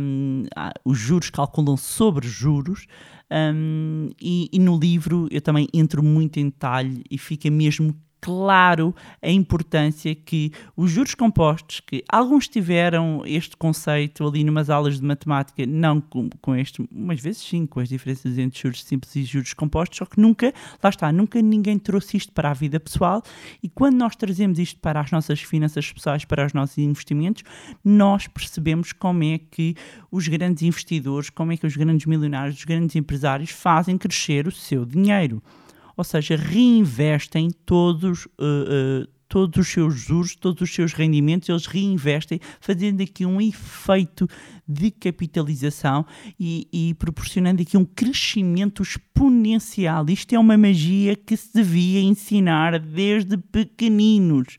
um, 0.00 0.44
os 0.84 0.98
juros 0.98 1.30
calculam 1.30 1.76
sobre 1.76 2.26
juros, 2.28 2.86
um, 3.30 4.08
e, 4.20 4.48
e, 4.52 4.58
no 4.58 4.78
livro 4.78 5.28
eu 5.30 5.40
também 5.40 5.68
entro 5.74 6.02
muito 6.02 6.38
em 6.38 6.46
detalhe 6.46 7.04
e 7.10 7.18
fica 7.18 7.50
mesmo 7.50 7.94
claro 8.20 8.94
a 9.22 9.30
importância 9.30 10.14
que 10.14 10.52
os 10.76 10.90
juros 10.90 11.14
compostos, 11.14 11.80
que 11.80 12.04
alguns 12.08 12.48
tiveram 12.48 13.22
este 13.24 13.56
conceito 13.56 14.26
ali 14.26 14.44
numas 14.44 14.70
aulas 14.70 14.98
de 14.98 15.06
matemática, 15.06 15.64
não 15.66 16.00
com, 16.00 16.28
com 16.40 16.56
este, 16.56 16.86
umas 16.90 17.20
vezes 17.20 17.42
sim, 17.42 17.66
com 17.66 17.80
as 17.80 17.88
diferenças 17.88 18.38
entre 18.38 18.60
juros 18.60 18.84
simples 18.84 19.14
e 19.16 19.24
juros 19.24 19.54
compostos, 19.54 19.98
só 19.98 20.06
que 20.06 20.20
nunca, 20.20 20.52
lá 20.82 20.90
está, 20.90 21.12
nunca 21.12 21.40
ninguém 21.40 21.78
trouxe 21.78 22.16
isto 22.16 22.32
para 22.32 22.50
a 22.50 22.54
vida 22.54 22.78
pessoal 22.80 23.22
e 23.62 23.68
quando 23.68 23.96
nós 23.96 24.16
trazemos 24.16 24.58
isto 24.58 24.80
para 24.80 25.00
as 25.00 25.10
nossas 25.10 25.40
finanças 25.40 25.90
pessoais, 25.90 26.24
para 26.24 26.46
os 26.46 26.52
nossos 26.52 26.78
investimentos, 26.78 27.42
nós 27.84 28.26
percebemos 28.26 28.92
como 28.92 29.22
é 29.24 29.38
que 29.38 29.74
os 30.10 30.26
grandes 30.28 30.62
investidores, 30.62 31.30
como 31.30 31.52
é 31.52 31.56
que 31.56 31.66
os 31.66 31.76
grandes 31.76 32.06
milionários, 32.06 32.58
os 32.58 32.64
grandes 32.64 32.96
empresários 32.96 33.50
fazem 33.50 33.96
crescer 33.96 34.46
o 34.46 34.52
seu 34.52 34.84
dinheiro 34.84 35.42
ou 35.98 36.04
seja, 36.04 36.36
reinvestem 36.36 37.50
todos, 37.66 38.26
uh, 38.26 39.02
uh, 39.02 39.08
todos 39.28 39.66
os 39.66 39.72
seus 39.72 39.98
juros, 39.98 40.36
todos 40.36 40.62
os 40.62 40.72
seus 40.72 40.92
rendimentos, 40.92 41.48
eles 41.48 41.66
reinvestem, 41.66 42.38
fazendo 42.60 43.02
aqui 43.02 43.26
um 43.26 43.40
efeito 43.40 44.28
de 44.66 44.92
capitalização 44.92 46.06
e, 46.38 46.68
e, 46.72 46.94
proporcionando 46.94 47.62
aqui 47.62 47.76
um 47.76 47.84
crescimento 47.84 48.80
exponencial. 48.80 50.06
Isto 50.08 50.36
é 50.36 50.38
uma 50.38 50.56
magia 50.56 51.16
que 51.16 51.36
se 51.36 51.52
devia 51.52 52.00
ensinar 52.00 52.78
desde 52.78 53.36
pequeninos. 53.36 54.56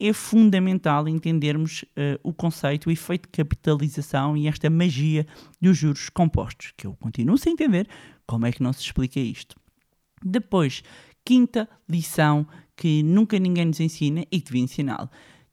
É 0.00 0.14
fundamental 0.14 1.06
entendermos 1.06 1.82
uh, 1.82 2.18
o 2.22 2.32
conceito, 2.32 2.88
o 2.88 2.90
efeito 2.90 3.28
de 3.28 3.36
capitalização 3.36 4.34
e 4.34 4.48
esta 4.48 4.70
magia 4.70 5.26
dos 5.60 5.76
juros 5.76 6.08
compostos, 6.08 6.72
que 6.74 6.86
eu 6.86 6.94
continuo 6.94 7.36
sem 7.36 7.52
entender 7.52 7.86
como 8.26 8.46
é 8.46 8.52
que 8.52 8.62
não 8.62 8.72
se 8.72 8.80
explica 8.80 9.20
isto. 9.20 9.59
Depois, 10.24 10.82
quinta 11.24 11.68
lição 11.88 12.46
que 12.76 13.02
nunca 13.02 13.38
ninguém 13.38 13.66
nos 13.66 13.80
ensina 13.80 14.24
e 14.32 14.40
que 14.40 14.46
devia 14.46 14.62
ensiná-lo. 14.62 15.10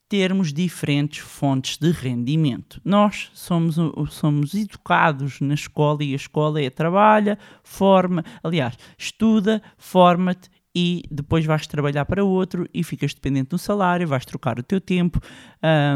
Termos 0.10 0.54
diferentes 0.54 1.20
fontes 1.20 1.78
de 1.78 1.92
rendimento. 1.92 2.80
Nós 2.86 3.30
somos, 3.34 3.76
somos 4.10 4.54
educados 4.54 5.42
na 5.42 5.54
escola 5.54 6.02
e 6.04 6.14
a 6.14 6.16
escola 6.16 6.62
é 6.62 6.70
trabalha, 6.70 7.38
forma, 7.62 8.24
aliás, 8.42 8.78
estuda, 8.98 9.62
forma-te 9.78 10.50
e 10.74 11.04
depois 11.12 11.44
vais 11.44 11.68
trabalhar 11.68 12.06
para 12.06 12.24
outro 12.24 12.70
e 12.74 12.84
ficas 12.84 13.14
dependente 13.14 13.50
do 13.50 13.58
salário, 13.58 14.08
vais 14.08 14.24
trocar 14.26 14.58
o 14.60 14.64
teu 14.64 14.80
tempo 14.80 15.20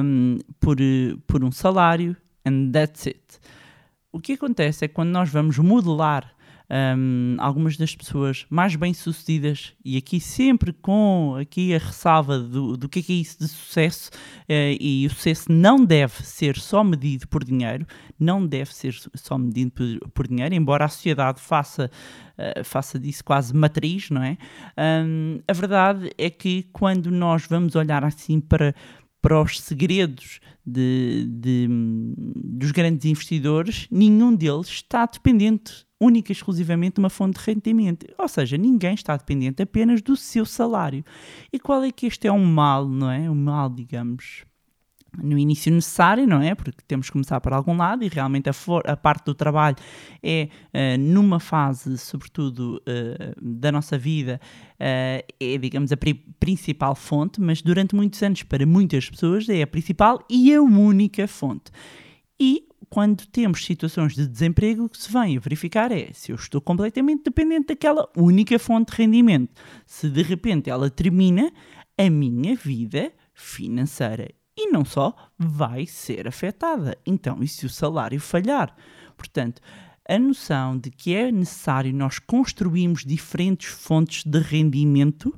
um, 0.04 0.40
por, 0.60 0.75
por 1.25 1.44
um 1.44 1.51
salário 1.51 2.18
and 2.46 2.72
that's 2.72 3.08
it. 3.08 3.40
O 4.12 4.20
que 4.20 4.34
acontece 4.34 4.84
é 4.84 4.88
que 4.88 4.94
quando 4.94 5.12
nós 5.12 5.30
vamos 5.30 5.58
modelar 5.58 6.36
um, 6.72 7.36
algumas 7.38 7.75
das 7.75 7.94
pessoas 7.94 8.46
mais 8.50 8.78
bem-sucedidas, 8.78 9.74
e 9.84 9.98
aqui 9.98 10.22
sempre 10.22 10.72
com 10.72 11.36
aqui 11.40 11.75
a 11.75 11.78
ressalva 11.78 12.40
do, 12.40 12.78
do 12.78 12.88
que 12.88 13.00
é, 13.00 13.01
que 13.01 13.12
é 13.12 13.16
isso 13.18 13.40
de 13.40 13.48
sucesso, 13.50 14.10
uh, 14.10 14.78
e 14.80 15.06
o 15.06 15.10
sucesso 15.10 15.51
não 15.51 15.84
deve 15.84 16.25
ser 16.25 16.58
só 16.58 16.82
medido 16.82 17.28
por 17.28 17.44
dinheiro, 17.44 17.86
não 18.18 18.46
deve 18.48 18.74
ser 18.74 18.96
só 19.13 19.38
medido 19.38 19.72
por, 19.72 20.10
por 20.12 20.28
dinheiro, 20.28 20.56
embora 20.56 20.86
a 20.86 20.88
sociedade 20.88 21.42
faça, 21.42 21.92
uh, 22.38 22.63
faça 22.63 22.98
disso 22.98 23.24
quase 23.25 23.54
matriz, 23.54 24.10
não 24.10 24.24
é? 24.24 24.38
Um, 25.06 25.42
a 25.46 25.54
verdade 25.54 26.10
é 26.18 26.30
que 26.30 26.63
quando 26.72 27.12
nós 27.12 27.46
vamos 27.50 27.75
olhar 27.75 28.06
assim 28.06 28.40
para 28.40 28.74
para 29.22 29.42
os 29.42 29.60
segredos 29.60 30.40
de, 30.66 31.25
de, 31.30 31.68
dos 32.36 32.72
grandes 32.72 33.06
investidores, 33.06 33.88
nenhum 33.92 34.36
deles 34.36 34.68
está 34.68 35.06
dependente 35.06 35.86
única 36.00 36.32
e 36.32 36.34
exclusivamente 36.34 36.96
de 36.96 37.00
uma 37.00 37.10
fonte 37.10 37.40
de 37.40 37.46
rendimento. 37.46 38.08
Ou 38.18 38.28
seja, 38.28 38.58
ninguém 38.58 38.96
está 38.96 39.16
dependente 39.16 39.62
apenas 39.62 40.01
do 40.01 40.18
seu 40.18 40.46
salário. 40.46 41.06
E 41.54 41.60
qual 41.60 41.84
é 41.84 41.92
que 41.92 42.08
este 42.08 42.28
é 42.28 42.32
um 42.32 42.44
mal, 42.44 42.88
não 42.88 43.12
é? 43.12 43.30
Um 43.30 43.36
mal, 43.36 43.70
digamos, 43.70 44.44
no 45.18 45.38
início 45.38 45.72
necessário, 45.72 46.25
não 46.25 46.41
é? 46.41 46.56
Porque 46.56 46.72
temos 46.88 47.08
que 47.08 47.13
começar 47.13 47.41
por 47.41 47.53
algum 47.53 47.75
lado 47.75 48.03
e 48.03 48.08
realmente 48.08 48.50
a, 48.50 48.53
for, 48.53 48.82
a 48.86 48.96
parte 48.96 49.25
do 49.25 49.36
trabalho 49.36 49.75
é 50.24 50.48
uh, 50.74 50.98
numa 51.00 51.39
fase, 51.39 51.98
sobretudo, 51.98 52.82
uh, 52.88 53.36
da 53.41 53.72
nossa 53.72 53.98
vida, 53.98 54.39
uh, 54.74 55.24
é, 55.39 55.58
digamos, 55.60 55.91
a 55.91 55.98
pri 55.98 56.13
principal 56.39 56.96
fonte, 56.96 57.41
mas 57.41 57.62
durante 57.62 57.96
muitos 57.96 58.22
anos, 58.24 58.44
para 58.44 58.65
muitas 58.65 59.10
pessoas, 59.10 59.48
é 59.50 59.62
a 59.62 59.68
principal 59.68 60.25
e 60.30 60.53
a 60.53 60.62
única 60.62 61.27
fonte. 61.27 61.72
E 62.39 62.68
quando 62.89 63.25
temos 63.27 63.63
situações 63.63 64.15
de 64.15 64.27
desemprego, 64.27 64.86
o 64.86 64.89
que 64.89 64.98
se 64.98 65.12
vem 65.12 65.38
a 65.38 65.39
verificar 65.39 65.91
é 65.91 66.10
se 66.13 66.32
eu 66.32 66.36
estou 66.36 66.60
completamente 66.60 67.24
dependente 67.24 67.68
daquela 67.68 68.10
única 68.18 68.58
fonte 68.58 68.91
de 68.91 68.98
rendimento. 68.98 69.51
Se 69.86 70.10
de 70.10 70.22
repente 70.24 70.70
ela 70.70 70.89
termina, 70.89 71.51
a 71.98 72.10
minha 72.10 72.56
vida 72.56 73.12
financeira 73.34 74.30
e 74.63 74.72
não 74.72 74.86
só 74.86 75.15
vai 75.38 75.86
ser 75.86 76.27
afetada. 76.27 76.98
Então, 77.06 77.41
e 77.41 77.48
se 77.48 77.65
o 77.65 77.70
salário 77.70 78.20
falhar? 78.20 78.75
Portanto, 79.18 79.62
a 80.08 80.20
noção 80.20 80.77
de 80.77 80.89
que 80.89 81.13
é 81.15 81.32
necessário 81.32 81.94
nós 81.94 82.20
construirmos 82.20 83.03
diferentes 83.03 83.68
fontes 83.68 84.24
de 84.24 84.39
rendimento 84.39 85.38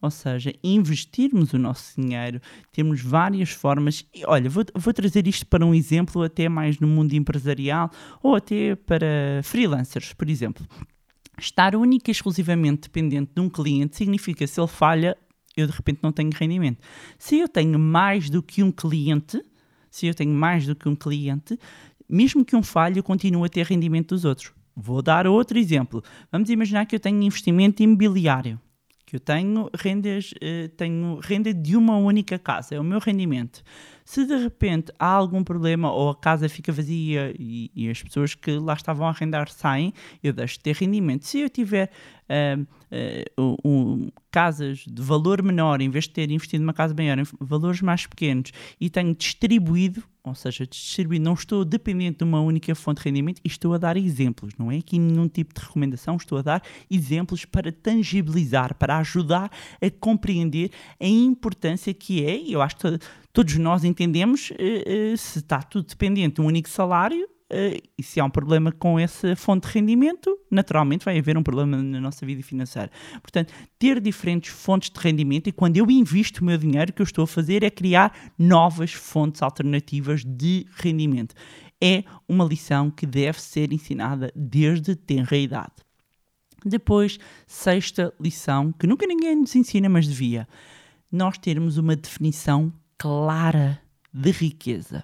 ou 0.00 0.10
seja, 0.10 0.54
investirmos 0.64 1.52
o 1.52 1.58
nosso 1.58 2.00
dinheiro, 2.00 2.40
temos 2.72 3.02
várias 3.02 3.50
formas. 3.50 4.06
E 4.14 4.24
olha, 4.24 4.48
vou, 4.48 4.64
vou 4.74 4.94
trazer 4.94 5.26
isto 5.28 5.46
para 5.46 5.64
um 5.64 5.74
exemplo, 5.74 6.22
até 6.22 6.48
mais 6.48 6.78
no 6.78 6.86
mundo 6.88 7.12
empresarial 7.12 7.90
ou 8.22 8.34
até 8.34 8.74
para 8.74 9.42
freelancers, 9.42 10.14
por 10.14 10.30
exemplo. 10.30 10.66
Estar 11.38 11.76
única 11.76 12.10
e 12.10 12.12
exclusivamente 12.12 12.82
dependente 12.82 13.32
de 13.34 13.40
um 13.40 13.48
cliente 13.48 13.96
significa 13.96 14.46
se 14.46 14.58
ele 14.58 14.68
falha, 14.68 15.16
eu 15.56 15.66
de 15.66 15.72
repente 15.72 16.00
não 16.02 16.12
tenho 16.12 16.30
rendimento. 16.32 16.78
Se 17.18 17.38
eu 17.38 17.48
tenho 17.48 17.78
mais 17.78 18.30
do 18.30 18.42
que 18.42 18.62
um 18.62 18.70
cliente, 18.70 19.42
se 19.90 20.06
eu 20.06 20.14
tenho 20.14 20.32
mais 20.32 20.66
do 20.66 20.74
que 20.74 20.88
um 20.88 20.96
cliente, 20.96 21.58
mesmo 22.08 22.44
que 22.44 22.56
um 22.56 22.62
falhe, 22.62 22.98
eu 22.98 23.02
continuo 23.02 23.44
a 23.44 23.48
ter 23.48 23.66
rendimento 23.66 24.14
dos 24.14 24.24
outros. 24.24 24.52
Vou 24.74 25.02
dar 25.02 25.26
outro 25.26 25.58
exemplo. 25.58 26.02
Vamos 26.30 26.48
imaginar 26.50 26.86
que 26.86 26.94
eu 26.94 27.00
tenho 27.00 27.22
investimento 27.22 27.82
imobiliário 27.82 28.58
que 29.10 29.16
eu 29.16 29.20
tenho 29.20 29.68
rendas, 29.74 30.30
uh, 30.34 30.68
tenho 30.76 31.18
renda 31.20 31.52
de 31.52 31.76
uma 31.76 31.96
única 31.96 32.38
casa, 32.38 32.76
é 32.76 32.80
o 32.80 32.84
meu 32.84 33.00
rendimento. 33.00 33.60
Se 34.10 34.26
de 34.26 34.36
repente 34.36 34.92
há 34.98 35.06
algum 35.06 35.44
problema 35.44 35.92
ou 35.92 36.10
a 36.10 36.16
casa 36.16 36.48
fica 36.48 36.72
vazia 36.72 37.32
e, 37.38 37.70
e 37.72 37.88
as 37.88 38.02
pessoas 38.02 38.34
que 38.34 38.58
lá 38.58 38.74
estavam 38.74 39.06
a 39.06 39.10
arrendar 39.10 39.48
saem, 39.48 39.94
eu 40.20 40.32
deixo 40.32 40.54
de 40.54 40.64
ter 40.64 40.74
rendimento. 40.74 41.24
Se 41.24 41.38
eu 41.38 41.48
tiver 41.48 41.92
uh, 42.28 42.66
uh, 43.40 43.56
um, 43.64 44.10
casas 44.28 44.78
de 44.78 45.00
valor 45.00 45.40
menor, 45.44 45.80
em 45.80 45.88
vez 45.88 46.06
de 46.06 46.10
ter 46.10 46.28
investido 46.28 46.60
numa 46.60 46.72
casa 46.72 46.92
maior, 46.92 47.20
em 47.20 47.24
valores 47.40 47.80
mais 47.82 48.04
pequenos, 48.04 48.50
e 48.80 48.90
tenho 48.90 49.14
distribuído, 49.14 50.02
ou 50.24 50.34
seja, 50.34 50.66
distribuído, 50.66 51.24
não 51.24 51.34
estou 51.34 51.64
dependente 51.64 52.18
de 52.18 52.24
uma 52.24 52.40
única 52.40 52.74
fonte 52.74 52.98
de 52.98 53.04
rendimento, 53.04 53.40
e 53.44 53.48
estou 53.48 53.74
a 53.74 53.78
dar 53.78 53.96
exemplos, 53.96 54.52
não 54.58 54.72
é 54.72 54.78
aqui 54.78 54.98
nenhum 54.98 55.28
tipo 55.28 55.54
de 55.54 55.60
recomendação, 55.60 56.16
estou 56.16 56.38
a 56.38 56.42
dar 56.42 56.62
exemplos 56.90 57.44
para 57.44 57.70
tangibilizar, 57.70 58.74
para 58.74 58.98
ajudar 58.98 59.52
a 59.80 59.90
compreender 60.00 60.72
a 61.00 61.06
importância 61.06 61.94
que 61.94 62.24
é, 62.24 62.36
e 62.36 62.52
eu 62.52 62.60
acho 62.60 62.76
que 62.76 62.98
todos 63.32 63.56
nós 63.56 63.84
entendemos, 63.84 64.50
uh, 64.50 64.54
uh, 64.54 65.16
se 65.16 65.38
está 65.38 65.62
tudo 65.62 65.86
dependente 65.86 66.36
de 66.36 66.40
um 66.40 66.46
único 66.46 66.68
salário, 66.68 67.28
Uh, 67.50 67.82
e 67.98 68.02
se 68.04 68.20
há 68.20 68.24
um 68.24 68.30
problema 68.30 68.70
com 68.70 68.96
essa 68.96 69.34
fonte 69.34 69.66
de 69.66 69.74
rendimento, 69.74 70.38
naturalmente 70.48 71.04
vai 71.04 71.18
haver 71.18 71.36
um 71.36 71.42
problema 71.42 71.82
na 71.82 72.00
nossa 72.00 72.24
vida 72.24 72.44
financeira. 72.44 72.88
Portanto, 73.20 73.52
ter 73.76 74.00
diferentes 74.00 74.52
fontes 74.52 74.88
de 74.88 75.00
rendimento 75.00 75.48
e 75.48 75.52
quando 75.52 75.76
eu 75.76 75.90
invisto 75.90 76.42
o 76.42 76.44
meu 76.44 76.56
dinheiro, 76.56 76.92
o 76.92 76.94
que 76.94 77.02
eu 77.02 77.04
estou 77.04 77.24
a 77.24 77.26
fazer 77.26 77.64
é 77.64 77.70
criar 77.70 78.32
novas 78.38 78.92
fontes 78.92 79.42
alternativas 79.42 80.24
de 80.24 80.64
rendimento. 80.76 81.34
É 81.82 82.04
uma 82.28 82.44
lição 82.44 82.88
que 82.88 83.04
deve 83.04 83.42
ser 83.42 83.72
ensinada 83.72 84.32
desde 84.36 84.94
tenra 84.94 85.36
idade. 85.36 85.72
Depois, 86.64 87.18
sexta 87.48 88.14
lição, 88.20 88.70
que 88.70 88.86
nunca 88.86 89.08
ninguém 89.08 89.34
nos 89.34 89.56
ensina, 89.56 89.88
mas 89.88 90.06
devia, 90.06 90.46
nós 91.10 91.36
termos 91.36 91.78
uma 91.78 91.96
definição 91.96 92.72
clara 93.00 93.80
de 94.12 94.30
riqueza 94.30 95.02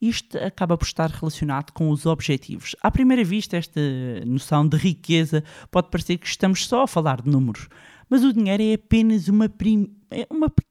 isto 0.00 0.38
acaba 0.38 0.78
por 0.78 0.86
estar 0.86 1.10
relacionado 1.10 1.72
com 1.72 1.90
os 1.90 2.06
objetivos. 2.06 2.74
À 2.82 2.90
primeira 2.90 3.22
vista, 3.22 3.56
esta 3.56 3.80
noção 4.24 4.66
de 4.66 4.76
riqueza 4.76 5.44
pode 5.70 5.90
parecer 5.90 6.16
que 6.16 6.26
estamos 6.26 6.66
só 6.66 6.84
a 6.84 6.86
falar 6.86 7.20
de 7.20 7.30
números, 7.30 7.68
mas 8.08 8.24
o 8.24 8.32
dinheiro 8.32 8.62
é 8.62 8.74
apenas 8.74 9.28
uma, 9.28 9.44
é 10.10 10.26
uma 10.30 10.48
pequena 10.48 10.69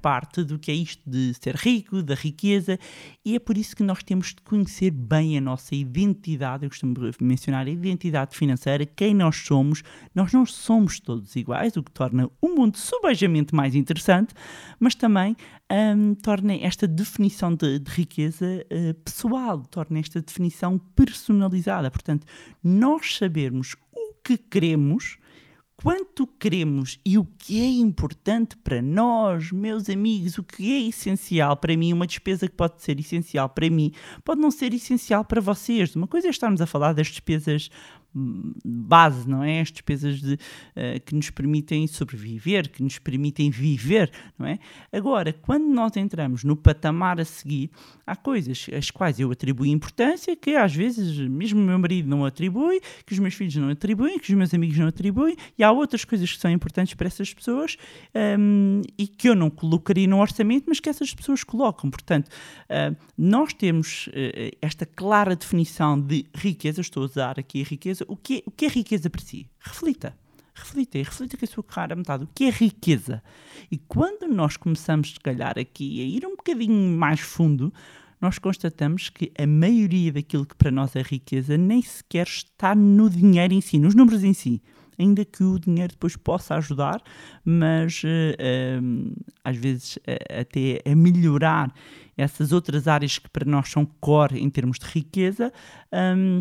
parte 0.00 0.42
do 0.42 0.58
que 0.58 0.70
é 0.70 0.74
isto 0.74 1.02
de 1.08 1.32
ser 1.34 1.54
rico, 1.54 2.02
da 2.02 2.14
riqueza, 2.14 2.78
e 3.24 3.36
é 3.36 3.38
por 3.38 3.56
isso 3.56 3.76
que 3.76 3.82
nós 3.82 4.02
temos 4.02 4.28
de 4.28 4.42
conhecer 4.42 4.90
bem 4.90 5.38
a 5.38 5.40
nossa 5.40 5.74
identidade. 5.74 6.64
Eu 6.64 6.70
costumo 6.70 6.94
mencionar 7.20 7.66
a 7.66 7.70
identidade 7.70 8.36
financeira, 8.36 8.84
quem 8.84 9.14
nós 9.14 9.36
somos. 9.36 9.82
Nós 10.14 10.32
não 10.32 10.44
somos 10.44 10.98
todos 10.98 11.36
iguais, 11.36 11.76
o 11.76 11.82
que 11.82 11.90
torna 11.90 12.28
o 12.40 12.48
mundo 12.48 12.76
subejamente 12.76 13.54
mais 13.54 13.74
interessante, 13.74 14.34
mas 14.80 14.94
também 14.94 15.36
um, 15.70 16.14
torna 16.14 16.54
esta 16.54 16.86
definição 16.86 17.54
de, 17.54 17.78
de 17.78 17.90
riqueza 17.90 18.46
uh, 18.46 18.94
pessoal, 18.94 19.60
torna 19.70 19.98
esta 19.98 20.20
definição 20.20 20.78
personalizada. 20.78 21.90
Portanto, 21.90 22.26
nós 22.62 23.16
sabermos 23.16 23.76
o 23.92 24.14
que 24.22 24.36
queremos 24.36 25.18
quanto 25.82 26.28
queremos 26.38 27.00
e 27.04 27.18
o 27.18 27.24
que 27.24 27.60
é 27.60 27.68
importante 27.68 28.56
para 28.56 28.80
nós, 28.80 29.50
meus 29.50 29.90
amigos, 29.90 30.38
o 30.38 30.44
que 30.44 30.72
é 30.72 30.88
essencial 30.88 31.56
para 31.56 31.76
mim, 31.76 31.92
uma 31.92 32.06
despesa 32.06 32.48
que 32.48 32.54
pode 32.54 32.80
ser 32.80 33.00
essencial 33.00 33.48
para 33.48 33.68
mim, 33.68 33.92
pode 34.24 34.40
não 34.40 34.52
ser 34.52 34.72
essencial 34.72 35.24
para 35.24 35.40
vocês. 35.40 35.96
Uma 35.96 36.06
coisa 36.06 36.28
é 36.28 36.30
estarmos 36.30 36.60
a 36.60 36.66
falar 36.66 36.92
das 36.92 37.08
despesas 37.08 37.68
base, 38.14 39.28
não 39.28 39.42
é? 39.42 39.60
As 39.60 39.72
despesas 39.72 40.20
de, 40.20 40.34
uh, 40.34 41.00
que 41.04 41.14
nos 41.14 41.30
permitem 41.30 41.86
sobreviver, 41.86 42.70
que 42.70 42.82
nos 42.82 42.98
permitem 42.98 43.50
viver, 43.50 44.10
não 44.38 44.46
é? 44.46 44.58
Agora, 44.92 45.32
quando 45.32 45.64
nós 45.64 45.96
entramos 45.96 46.44
no 46.44 46.56
patamar 46.56 47.20
a 47.20 47.24
seguir, 47.24 47.70
há 48.06 48.14
coisas 48.14 48.66
às 48.76 48.90
quais 48.90 49.18
eu 49.18 49.30
atribuo 49.30 49.66
importância 49.66 50.36
que 50.36 50.54
às 50.54 50.74
vezes 50.74 51.18
mesmo 51.28 51.60
o 51.60 51.64
meu 51.64 51.78
marido 51.78 52.08
não 52.08 52.24
atribui, 52.24 52.80
que 53.06 53.12
os 53.12 53.18
meus 53.18 53.34
filhos 53.34 53.56
não 53.56 53.70
atribuem, 53.70 54.18
que 54.18 54.30
os 54.30 54.36
meus 54.36 54.52
amigos 54.52 54.76
não 54.76 54.86
atribuem, 54.86 55.36
e 55.58 55.64
há 55.64 55.72
outras 55.72 56.04
coisas 56.04 56.30
que 56.30 56.38
são 56.38 56.50
importantes 56.50 56.94
para 56.94 57.06
essas 57.06 57.32
pessoas 57.32 57.76
um, 58.38 58.82
e 58.98 59.06
que 59.06 59.28
eu 59.28 59.34
não 59.34 59.50
colocaria 59.50 60.06
no 60.06 60.20
orçamento, 60.20 60.64
mas 60.68 60.80
que 60.80 60.88
essas 60.88 61.14
pessoas 61.14 61.42
colocam. 61.42 61.90
Portanto, 61.90 62.28
uh, 62.28 62.96
nós 63.16 63.52
temos 63.52 64.08
uh, 64.08 64.56
esta 64.60 64.84
clara 64.84 65.34
definição 65.34 66.00
de 66.00 66.26
riqueza, 66.34 66.80
estou 66.80 67.02
a 67.02 67.06
usar 67.06 67.38
aqui 67.38 67.62
a 67.62 67.64
riqueza 67.64 68.01
o 68.08 68.16
que 68.16 68.38
é, 68.38 68.42
o 68.46 68.50
que 68.50 68.66
é 68.66 68.68
riqueza 68.68 69.08
para 69.08 69.20
si? 69.20 69.48
Reflita. 69.60 70.16
Reflita 70.54 70.98
e 70.98 71.02
reflita 71.02 71.36
com 71.36 71.44
a 71.44 71.48
sua 71.48 71.64
cara 71.64 71.96
metade. 71.96 72.24
O 72.24 72.28
que 72.34 72.44
é 72.44 72.50
riqueza? 72.50 73.22
E 73.70 73.78
quando 73.78 74.28
nós 74.28 74.56
começamos, 74.56 75.12
se 75.12 75.20
calhar, 75.20 75.58
aqui 75.58 76.00
a 76.00 76.04
ir 76.04 76.26
um 76.26 76.36
bocadinho 76.36 76.96
mais 76.96 77.20
fundo, 77.20 77.72
nós 78.20 78.38
constatamos 78.38 79.08
que 79.08 79.32
a 79.36 79.46
maioria 79.46 80.12
daquilo 80.12 80.46
que 80.46 80.54
para 80.54 80.70
nós 80.70 80.94
é 80.94 81.02
riqueza 81.02 81.56
nem 81.56 81.82
sequer 81.82 82.26
está 82.26 82.74
no 82.74 83.10
dinheiro 83.10 83.52
em 83.52 83.60
si, 83.60 83.78
nos 83.78 83.94
números 83.94 84.22
em 84.22 84.32
si. 84.32 84.62
Ainda 84.98 85.24
que 85.24 85.42
o 85.42 85.58
dinheiro 85.58 85.94
depois 85.94 86.16
possa 86.16 86.54
ajudar, 86.54 87.02
mas 87.44 88.02
uh, 88.04 89.22
às 89.42 89.56
vezes 89.56 89.96
uh, 89.96 90.40
até 90.40 90.80
a 90.88 90.94
melhorar 90.94 91.74
essas 92.16 92.52
outras 92.52 92.86
áreas 92.86 93.18
que 93.18 93.28
para 93.28 93.50
nós 93.50 93.68
são 93.70 93.84
core 93.84 94.38
em 94.38 94.50
termos 94.50 94.78
de 94.78 94.86
riqueza. 94.86 95.52
Um, 95.92 96.40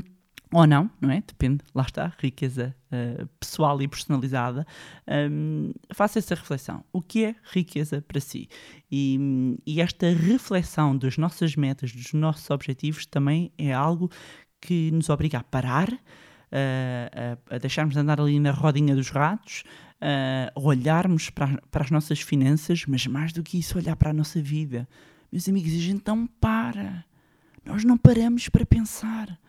ou 0.53 0.67
não, 0.67 0.91
não 0.99 1.09
é? 1.09 1.23
Depende, 1.25 1.63
lá 1.73 1.83
está, 1.83 2.11
riqueza 2.19 2.75
uh, 2.91 3.25
pessoal 3.39 3.81
e 3.81 3.87
personalizada. 3.87 4.67
Um, 5.07 5.71
faça 5.93 6.19
essa 6.19 6.35
reflexão. 6.35 6.83
O 6.91 7.01
que 7.01 7.23
é 7.23 7.35
riqueza 7.51 8.01
para 8.05 8.19
si? 8.19 8.49
E, 8.91 9.57
e, 9.65 9.79
esta 9.79 10.09
reflexão 10.09 10.97
das 10.97 11.17
nossas 11.17 11.55
metas, 11.55 11.93
dos 11.93 12.11
nossos 12.11 12.49
objetivos, 12.49 13.05
também 13.05 13.51
é 13.57 13.71
algo 13.71 14.11
que 14.59 14.91
nos 14.91 15.09
obriga 15.09 15.39
a 15.39 15.43
parar, 15.43 15.89
uh, 15.89 15.97
a, 17.49 17.55
a, 17.55 17.57
deixarmos 17.57 17.93
de 17.93 18.01
andar 18.01 18.19
ali 18.19 18.37
na 18.37 18.51
rodinha 18.51 18.93
dos 18.93 19.09
ratos, 19.09 19.63
uh, 20.01 20.67
olharmos 20.67 21.29
para, 21.29 21.61
para 21.71 21.85
as 21.85 21.91
nossas 21.91 22.19
finanças, 22.19 22.85
mas 22.85 23.07
mais 23.07 23.31
do 23.31 23.41
que 23.41 23.57
isso, 23.57 23.77
olhar 23.77 23.95
para 23.95 24.09
a 24.09 24.13
nossa 24.13 24.41
vida. 24.41 24.85
Meus 25.31 25.47
amigos, 25.47 25.71
a 25.71 25.77
gente 25.77 26.03
não 26.05 26.27
para. 26.27 27.05
Nós 27.63 27.85
não 27.85 27.97
paramos 27.97 28.49
para 28.49 28.65
pensar 28.65 29.39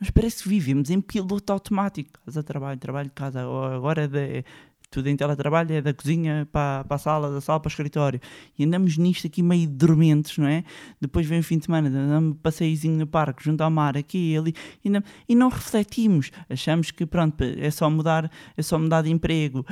mas 0.00 0.10
parece 0.10 0.42
que 0.42 0.48
vivemos 0.48 0.88
em 0.88 1.00
piloto 1.00 1.52
automático. 1.52 2.18
Casa, 2.24 2.42
trabalho, 2.42 2.80
trabalho, 2.80 3.10
casa. 3.14 3.42
Agora 3.42 4.04
é 4.04 4.08
de, 4.08 4.44
tudo 4.90 5.08
em 5.08 5.16
teletrabalho, 5.16 5.72
é 5.72 5.80
da 5.80 5.94
cozinha 5.94 6.48
para, 6.50 6.84
para 6.84 6.94
a 6.96 6.98
sala, 6.98 7.30
da 7.30 7.40
sala 7.40 7.60
para 7.60 7.68
o 7.68 7.70
escritório. 7.70 8.20
E 8.58 8.64
andamos 8.64 8.96
nisto 8.96 9.26
aqui 9.26 9.42
meio 9.42 9.68
dormentes, 9.68 10.36
não 10.36 10.48
é? 10.48 10.64
Depois 11.00 11.26
vem 11.26 11.38
o 11.38 11.44
fim 11.44 11.58
de 11.58 11.66
semana, 11.66 11.88
damos 11.88 12.32
um 12.32 12.34
passeiozinho 12.34 12.98
no 12.98 13.06
parque, 13.06 13.44
junto 13.44 13.60
ao 13.62 13.70
mar, 13.70 13.96
aqui 13.96 14.32
e 14.32 14.36
ali, 14.36 14.54
e 14.84 14.90
não, 14.90 15.02
e 15.28 15.34
não 15.34 15.48
refletimos. 15.48 16.32
Achamos 16.48 16.90
que, 16.90 17.06
pronto, 17.06 17.44
é 17.44 17.70
só 17.70 17.88
mudar, 17.88 18.30
é 18.56 18.62
só 18.62 18.78
mudar 18.78 19.02
de 19.02 19.10
emprego, 19.10 19.64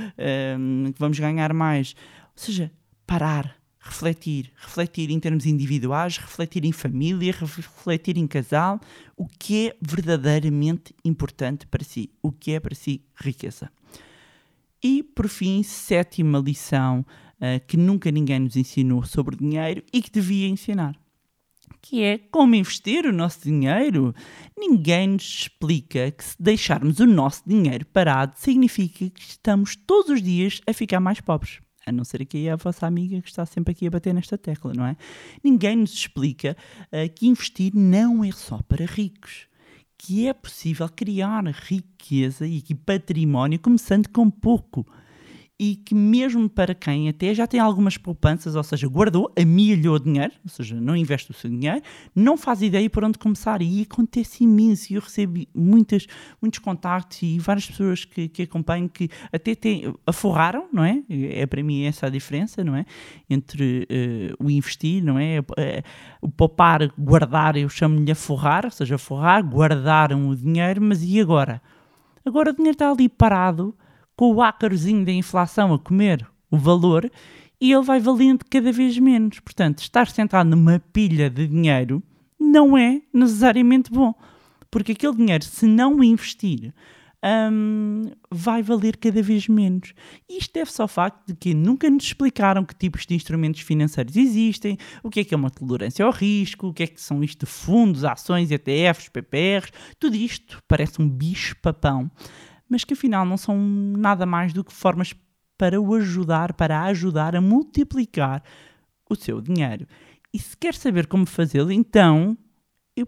um, 0.59 0.93
que 0.93 1.01
vamos 1.01 1.19
ganhar 1.19 1.53
mais. 1.53 1.97
Ou 2.37 2.45
seja, 2.45 2.71
parar 3.07 3.58
refletir, 3.81 4.53
refletir 4.57 5.11
em 5.11 5.21
termos 5.21 5.47
individuais, 5.47 6.19
refletir 6.19 6.65
em 6.65 6.73
família, 6.73 7.33
refletir 7.33 8.17
em 8.17 8.27
casal, 8.27 8.81
o 9.17 9.27
que 9.27 9.69
é 9.69 9.77
verdadeiramente 9.81 10.95
importante 11.05 11.67
para 11.67 11.85
si, 11.85 12.11
o 12.23 12.33
que 12.33 12.53
é 12.53 12.61
para 12.61 12.75
si 12.75 13.03
riqueza. 13.17 13.71
E 14.83 15.03
por 15.03 15.29
fim, 15.29 15.63
sétima 15.63 16.39
lição 16.39 17.05
uh, 17.37 17.67
que 17.67 17.77
nunca 17.77 18.11
ninguém 18.11 18.41
nos 18.41 18.57
ensinou 18.57 19.05
sobre 19.05 19.37
dinheiro 19.37 19.83
e 19.93 20.03
que 20.03 20.11
devia 20.11 20.49
ensinar, 20.49 20.95
que 21.81 22.03
é 22.03 22.19
como 22.19 22.55
investir 22.55 23.07
o 23.07 23.13
nosso 23.13 23.43
dinheiro. 23.43 24.15
Ninguém 24.57 25.09
nos 25.09 25.25
explica 25.43 26.11
que 26.11 26.25
se 26.25 26.37
deixarmos 26.41 27.01
o 27.01 27.07
nosso 27.07 27.43
dinheiro 27.47 27.87
parado 27.87 28.35
significa 28.37 29.11
que 29.11 29.23
estamos 29.23 29.75
todos 29.75 30.11
os 30.11 30.23
dias 30.23 30.61
a 30.67 30.73
ficar 30.73 31.01
mais 31.01 31.21
pobres 31.21 31.61
a 31.89 31.93
não 31.93 32.05
ser 32.05 32.23
aqui 32.23 32.49
a 32.49 32.57
vossa 32.57 32.87
amiga 32.87 33.21
que 33.21 33.29
está 33.29 33.45
sempre 33.47 33.73
aqui 33.73 33.87
a 33.87 33.91
bater 33.91 34.15
nesta 34.15 34.37
tecla, 34.39 34.73
não 34.75 34.87
é? 34.87 34.97
Ninguém 35.43 35.77
nos 35.77 35.93
explica 35.93 36.57
uh, 36.85 37.13
que 37.15 37.27
investir 37.27 37.73
não 37.75 38.25
é 38.25 38.31
só 38.33 38.61
para 38.63 38.85
ricos, 38.85 39.49
que 39.97 40.27
é 40.29 40.33
possível 40.33 40.89
criar 40.89 41.45
riqueza 41.47 42.47
e 42.47 42.63
património 42.75 43.59
começando 43.59 44.09
com 44.09 44.31
pouco 44.31 44.87
e 45.61 45.75
que 45.75 45.93
mesmo 45.93 46.49
para 46.49 46.73
quem 46.73 47.09
até 47.09 47.35
já 47.35 47.45
tem 47.45 47.59
algumas 47.59 47.97
poupanças, 47.97 48.55
ou 48.55 48.63
seja, 48.63 48.87
guardou, 48.87 49.33
amelhou 49.37 49.99
dinheiro, 49.99 50.33
ou 50.45 50.49
seja, 50.49 50.81
não 50.81 50.95
investe 50.95 51.33
o 51.33 51.35
seu 51.35 51.51
dinheiro, 51.51 51.83
não 52.15 52.37
faz 52.37 52.63
ideia 52.63 52.89
por 52.89 53.03
onde 53.03 53.19
começar. 53.19 53.61
E 53.61 53.83
acontece 53.83 54.45
imenso. 54.45 54.93
E 54.93 54.97
eu 54.97 55.01
recebo 55.01 55.45
muitas, 55.53 56.07
muitos 56.41 56.61
contactos 56.61 57.23
e 57.23 57.41
várias 57.41 57.67
pessoas 57.67 58.05
que, 58.05 58.29
que 58.29 58.43
acompanho 58.43 58.89
que 58.89 59.11
até 59.33 59.57
têm, 59.57 59.93
aforraram, 60.07 60.69
não 60.73 60.85
é? 60.85 61.03
É 61.09 61.45
para 61.45 61.61
mim 61.61 61.83
essa 61.83 62.07
a 62.07 62.11
diferença, 62.11 62.63
não 62.63 62.77
é? 62.77 62.87
Entre 63.29 63.83
uh, 63.83 64.45
o 64.45 64.49
investir, 64.49 65.03
não 65.03 65.19
é? 65.19 65.41
Uh, 65.41 65.45
o 66.23 66.29
poupar, 66.29 66.89
guardar, 66.97 67.57
eu 67.57 67.69
chamo-lhe 67.69 68.13
aforrar, 68.13 68.65
ou 68.65 68.71
seja, 68.71 68.95
aforrar, 68.95 69.43
guardaram 69.43 70.29
o 70.29 70.37
dinheiro, 70.37 70.81
mas 70.81 71.03
e 71.03 71.21
agora? 71.21 71.61
Agora 72.25 72.51
o 72.51 72.55
dinheiro 72.55 72.77
está 72.77 72.93
ali 72.93 73.09
parado 73.09 73.75
com 74.19 74.35
o 74.35 74.43
ácarozinho 74.43 75.05
da 75.05 75.13
inflação 75.13 75.73
a 75.73 75.79
comer 75.79 76.27
o 76.51 76.57
valor 76.57 77.09
e 77.61 77.73
ele 77.73 77.85
vai 77.85 78.01
valendo 78.01 78.45
cada 78.51 78.73
vez 78.73 78.99
menos. 78.99 79.39
Portanto, 79.39 79.79
estar 79.79 80.09
sentado 80.09 80.51
numa 80.51 80.81
pilha 80.93 81.31
de 81.31 81.47
dinheiro 81.47 82.03
não 82.37 82.77
é 82.77 83.01
necessariamente 83.15 83.93
bom, 83.93 84.13
porque 84.73 84.91
aquele 84.91 85.15
dinheiro, 85.15 85.45
se 85.45 85.67
não 85.67 86.03
investir, 86.03 86.75
um, 87.53 88.11
vai 88.29 88.61
valer 88.61 88.97
cada 88.97 89.23
vez 89.23 89.47
menos. 89.47 89.95
Isto 90.29 90.53
deve-se 90.55 90.83
ao 90.83 90.89
facto 90.89 91.29
de 91.29 91.35
que 91.37 91.55
nunca 91.55 91.89
nos 91.89 92.03
explicaram 92.03 92.65
que 92.65 92.75
tipos 92.75 93.07
de 93.07 93.15
instrumentos 93.15 93.61
financeiros 93.61 94.17
existem, 94.17 94.77
o 95.01 95.11
que 95.11 95.21
é 95.21 95.25
que 95.25 95.33
é 95.33 95.37
uma 95.37 95.51
tolerância 95.51 96.05
ao 96.05 96.11
risco, 96.11 96.67
o 96.67 96.75
que 96.75 96.83
é 96.83 96.87
que 96.89 97.01
são 97.01 97.23
isto 97.23 97.47
de 97.47 97.53
fundos, 97.53 98.05
ações, 98.05 98.51
ETFs, 98.51 99.11
PPRs, 99.11 99.71
tudo 99.97 100.17
isto 100.17 100.61
parece 100.67 101.01
um 101.01 101.09
bicho-papão 101.09 102.11
mas 102.69 102.85
que 102.85 102.95
afinal 102.95 103.25
não 103.25 103.37
são 103.37 103.59
nada 103.59 104.27
mais 104.27 104.53
do 104.53 104.63
que 104.63 104.73
formas 104.73 105.15
para 105.57 105.81
o 105.81 105.95
ajudar, 105.95 106.53
para 106.53 106.83
ajudar 106.85 107.35
a 107.35 107.41
multiplicar 107.41 108.43
o 109.09 109.17
seu 109.17 109.41
dinheiro. 109.41 109.87
E 110.33 110.39
se 110.39 110.57
quer 110.57 110.75
saber 110.75 111.07
como 111.07 111.27
fazê-lo, 111.27 111.73
então 111.73 112.37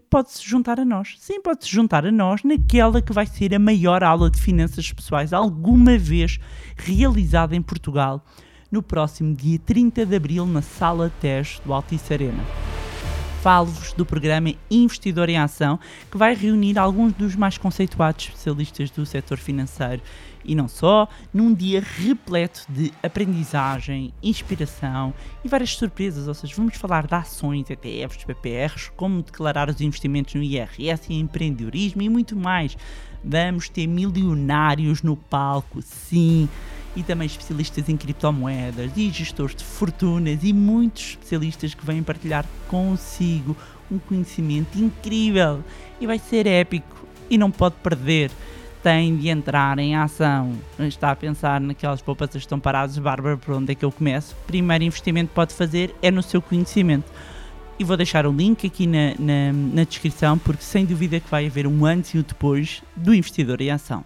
pode-se 0.09 0.47
juntar 0.47 0.79
a 0.79 0.85
nós. 0.85 1.15
Sim, 1.19 1.41
pode-se 1.41 1.69
juntar 1.69 2.05
a 2.05 2.11
nós 2.11 2.43
naquela 2.43 3.01
que 3.01 3.13
vai 3.13 3.25
ser 3.25 3.53
a 3.53 3.59
maior 3.59 4.03
aula 4.03 4.29
de 4.29 4.41
finanças 4.41 4.91
pessoais 4.91 5.33
alguma 5.33 5.97
vez 5.97 6.39
realizada 6.75 7.55
em 7.55 7.61
Portugal, 7.61 8.25
no 8.71 8.81
próximo 8.81 9.35
dia 9.35 9.59
30 9.59 10.05
de 10.05 10.15
abril, 10.15 10.45
na 10.45 10.61
Sala 10.61 11.11
TES 11.19 11.61
do 11.65 11.73
Altice 11.73 12.13
Arena 12.13 12.70
falo-vos 13.41 13.91
do 13.93 14.05
programa 14.05 14.53
Investidor 14.69 15.27
em 15.27 15.39
Ação, 15.39 15.79
que 16.11 16.17
vai 16.17 16.35
reunir 16.35 16.77
alguns 16.77 17.11
dos 17.13 17.35
mais 17.35 17.57
conceituados 17.57 18.25
especialistas 18.25 18.91
do 18.91 19.03
setor 19.03 19.39
financeiro. 19.39 19.99
E 20.45 20.53
não 20.53 20.67
só, 20.67 21.07
num 21.33 21.51
dia 21.51 21.81
repleto 21.81 22.63
de 22.69 22.93
aprendizagem, 23.01 24.13
inspiração 24.21 25.11
e 25.43 25.47
várias 25.47 25.71
surpresas, 25.71 26.27
ou 26.27 26.35
seja, 26.35 26.53
vamos 26.55 26.77
falar 26.77 27.07
de 27.07 27.15
ações, 27.15 27.67
ETFs, 27.67 28.23
PPRs, 28.25 28.91
como 28.95 29.23
declarar 29.23 29.69
os 29.69 29.81
investimentos 29.81 30.35
no 30.35 30.43
IRS 30.43 31.11
e 31.11 31.19
empreendedorismo 31.19 32.03
e 32.03 32.09
muito 32.09 32.35
mais. 32.35 32.77
Vamos 33.23 33.69
ter 33.69 33.87
milionários 33.87 35.01
no 35.01 35.17
palco, 35.17 35.81
sim 35.81 36.47
e 36.95 37.03
também 37.03 37.25
especialistas 37.25 37.87
em 37.87 37.95
criptomoedas 37.95 38.91
e 38.95 39.09
gestores 39.09 39.55
de 39.55 39.63
fortunas 39.63 40.39
e 40.43 40.51
muitos 40.51 41.11
especialistas 41.11 41.73
que 41.73 41.85
vêm 41.85 42.03
partilhar 42.03 42.45
consigo 42.67 43.55
um 43.91 43.99
conhecimento 43.99 44.77
incrível 44.77 45.63
e 45.99 46.07
vai 46.07 46.19
ser 46.19 46.47
épico 46.47 47.05
e 47.29 47.37
não 47.37 47.51
pode 47.51 47.75
perder. 47.75 48.31
Tem 48.83 49.15
de 49.15 49.29
entrar 49.29 49.77
em 49.77 49.95
ação. 49.95 50.57
Está 50.79 51.11
a 51.11 51.15
pensar 51.15 51.61
naquelas 51.61 52.01
poupanças 52.01 52.33
que 52.33 52.39
estão 52.39 52.59
paradas, 52.59 52.97
Bárbara, 52.97 53.37
por 53.37 53.53
onde 53.53 53.71
é 53.71 53.75
que 53.75 53.85
eu 53.85 53.91
começo? 53.91 54.35
Primeiro 54.47 54.83
investimento 54.83 55.29
que 55.29 55.35
pode 55.35 55.53
fazer 55.53 55.95
é 56.01 56.09
no 56.09 56.23
seu 56.23 56.41
conhecimento. 56.41 57.05
E 57.77 57.83
vou 57.83 57.95
deixar 57.95 58.25
o 58.25 58.31
link 58.31 58.65
aqui 58.65 58.87
na, 58.87 59.13
na, 59.19 59.53
na 59.53 59.83
descrição, 59.83 60.37
porque 60.37 60.63
sem 60.63 60.83
dúvida 60.83 61.19
que 61.19 61.29
vai 61.29 61.45
haver 61.45 61.67
um 61.67 61.85
antes 61.85 62.13
e 62.15 62.17
um 62.17 62.21
depois 62.21 62.81
do 62.95 63.13
investidor 63.13 63.61
em 63.61 63.69
ação. 63.69 64.03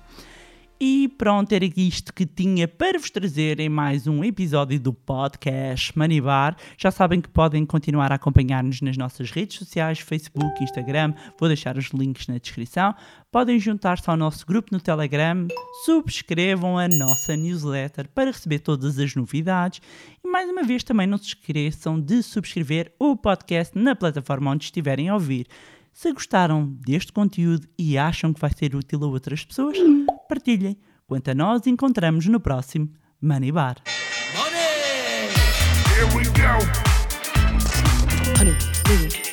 E 0.78 1.08
pronto, 1.08 1.54
era 1.54 1.64
isto 1.64 2.14
que 2.14 2.26
tinha 2.26 2.68
para 2.68 3.00
vos 3.00 3.10
trazer 3.10 3.62
em 3.62 3.70
mais 3.70 4.08
um 4.08 4.26
episódio 4.26 4.78
do 4.78 4.92
podcast 4.92 5.98
Manibar. 5.98 6.58
Já 6.78 6.92
sabem 6.92 7.22
que 7.22 7.30
podem 7.30 7.66
continuar 7.66 8.12
a 8.12 8.16
acompanhar-nos 8.16 8.82
nas 8.82 8.98
nossas 8.98 9.32
redes 9.32 9.58
sociais, 9.58 10.00
Facebook, 10.00 10.62
Instagram. 10.62 11.14
Vou 11.40 11.48
deixar 11.48 11.78
os 11.78 11.86
links 11.92 12.28
na 12.28 12.38
descrição. 12.38 12.94
Podem 13.32 13.58
juntar-se 13.58 14.10
ao 14.10 14.18
nosso 14.18 14.46
grupo 14.46 14.68
no 14.74 14.82
Telegram. 14.82 15.48
Subscrevam 15.86 16.78
a 16.78 16.90
nossa 16.90 17.38
newsletter 17.38 18.10
para 18.10 18.32
receber 18.32 18.60
todas 18.60 19.00
as 19.00 19.16
novidades. 19.16 19.80
E 20.22 20.28
mais 20.28 20.50
uma 20.50 20.64
vez 20.64 20.84
também 20.84 21.08
não 21.08 21.18
se 21.18 21.28
esqueçam 21.28 21.98
de 21.98 22.22
subscrever 22.22 22.92
o 23.00 23.16
podcast 23.16 23.78
na 23.78 23.96
plataforma 23.96 24.52
onde 24.52 24.66
estiverem 24.66 25.08
a 25.08 25.14
ouvir. 25.14 25.48
Se 25.94 26.12
gostaram 26.12 26.68
deste 26.86 27.14
conteúdo 27.14 27.66
e 27.80 27.98
acham 27.98 28.34
que 28.34 28.42
vai 28.42 28.52
ser 28.54 28.76
útil 28.76 29.02
a 29.06 29.08
outras 29.08 29.46
pessoas, 29.46 29.78
partilhem. 30.28 30.78
Quanto 31.08 31.30
a 31.30 31.36
nós, 31.36 31.68
encontramos 31.68 32.26
no 32.28 32.40
próximo 32.40 32.90
Money 33.22 33.52
Bar. 33.52 33.78
Money! 34.36 35.30
Here 35.94 36.08
we 36.18 36.26
go! 36.26 36.60
Honey, 38.38 39.25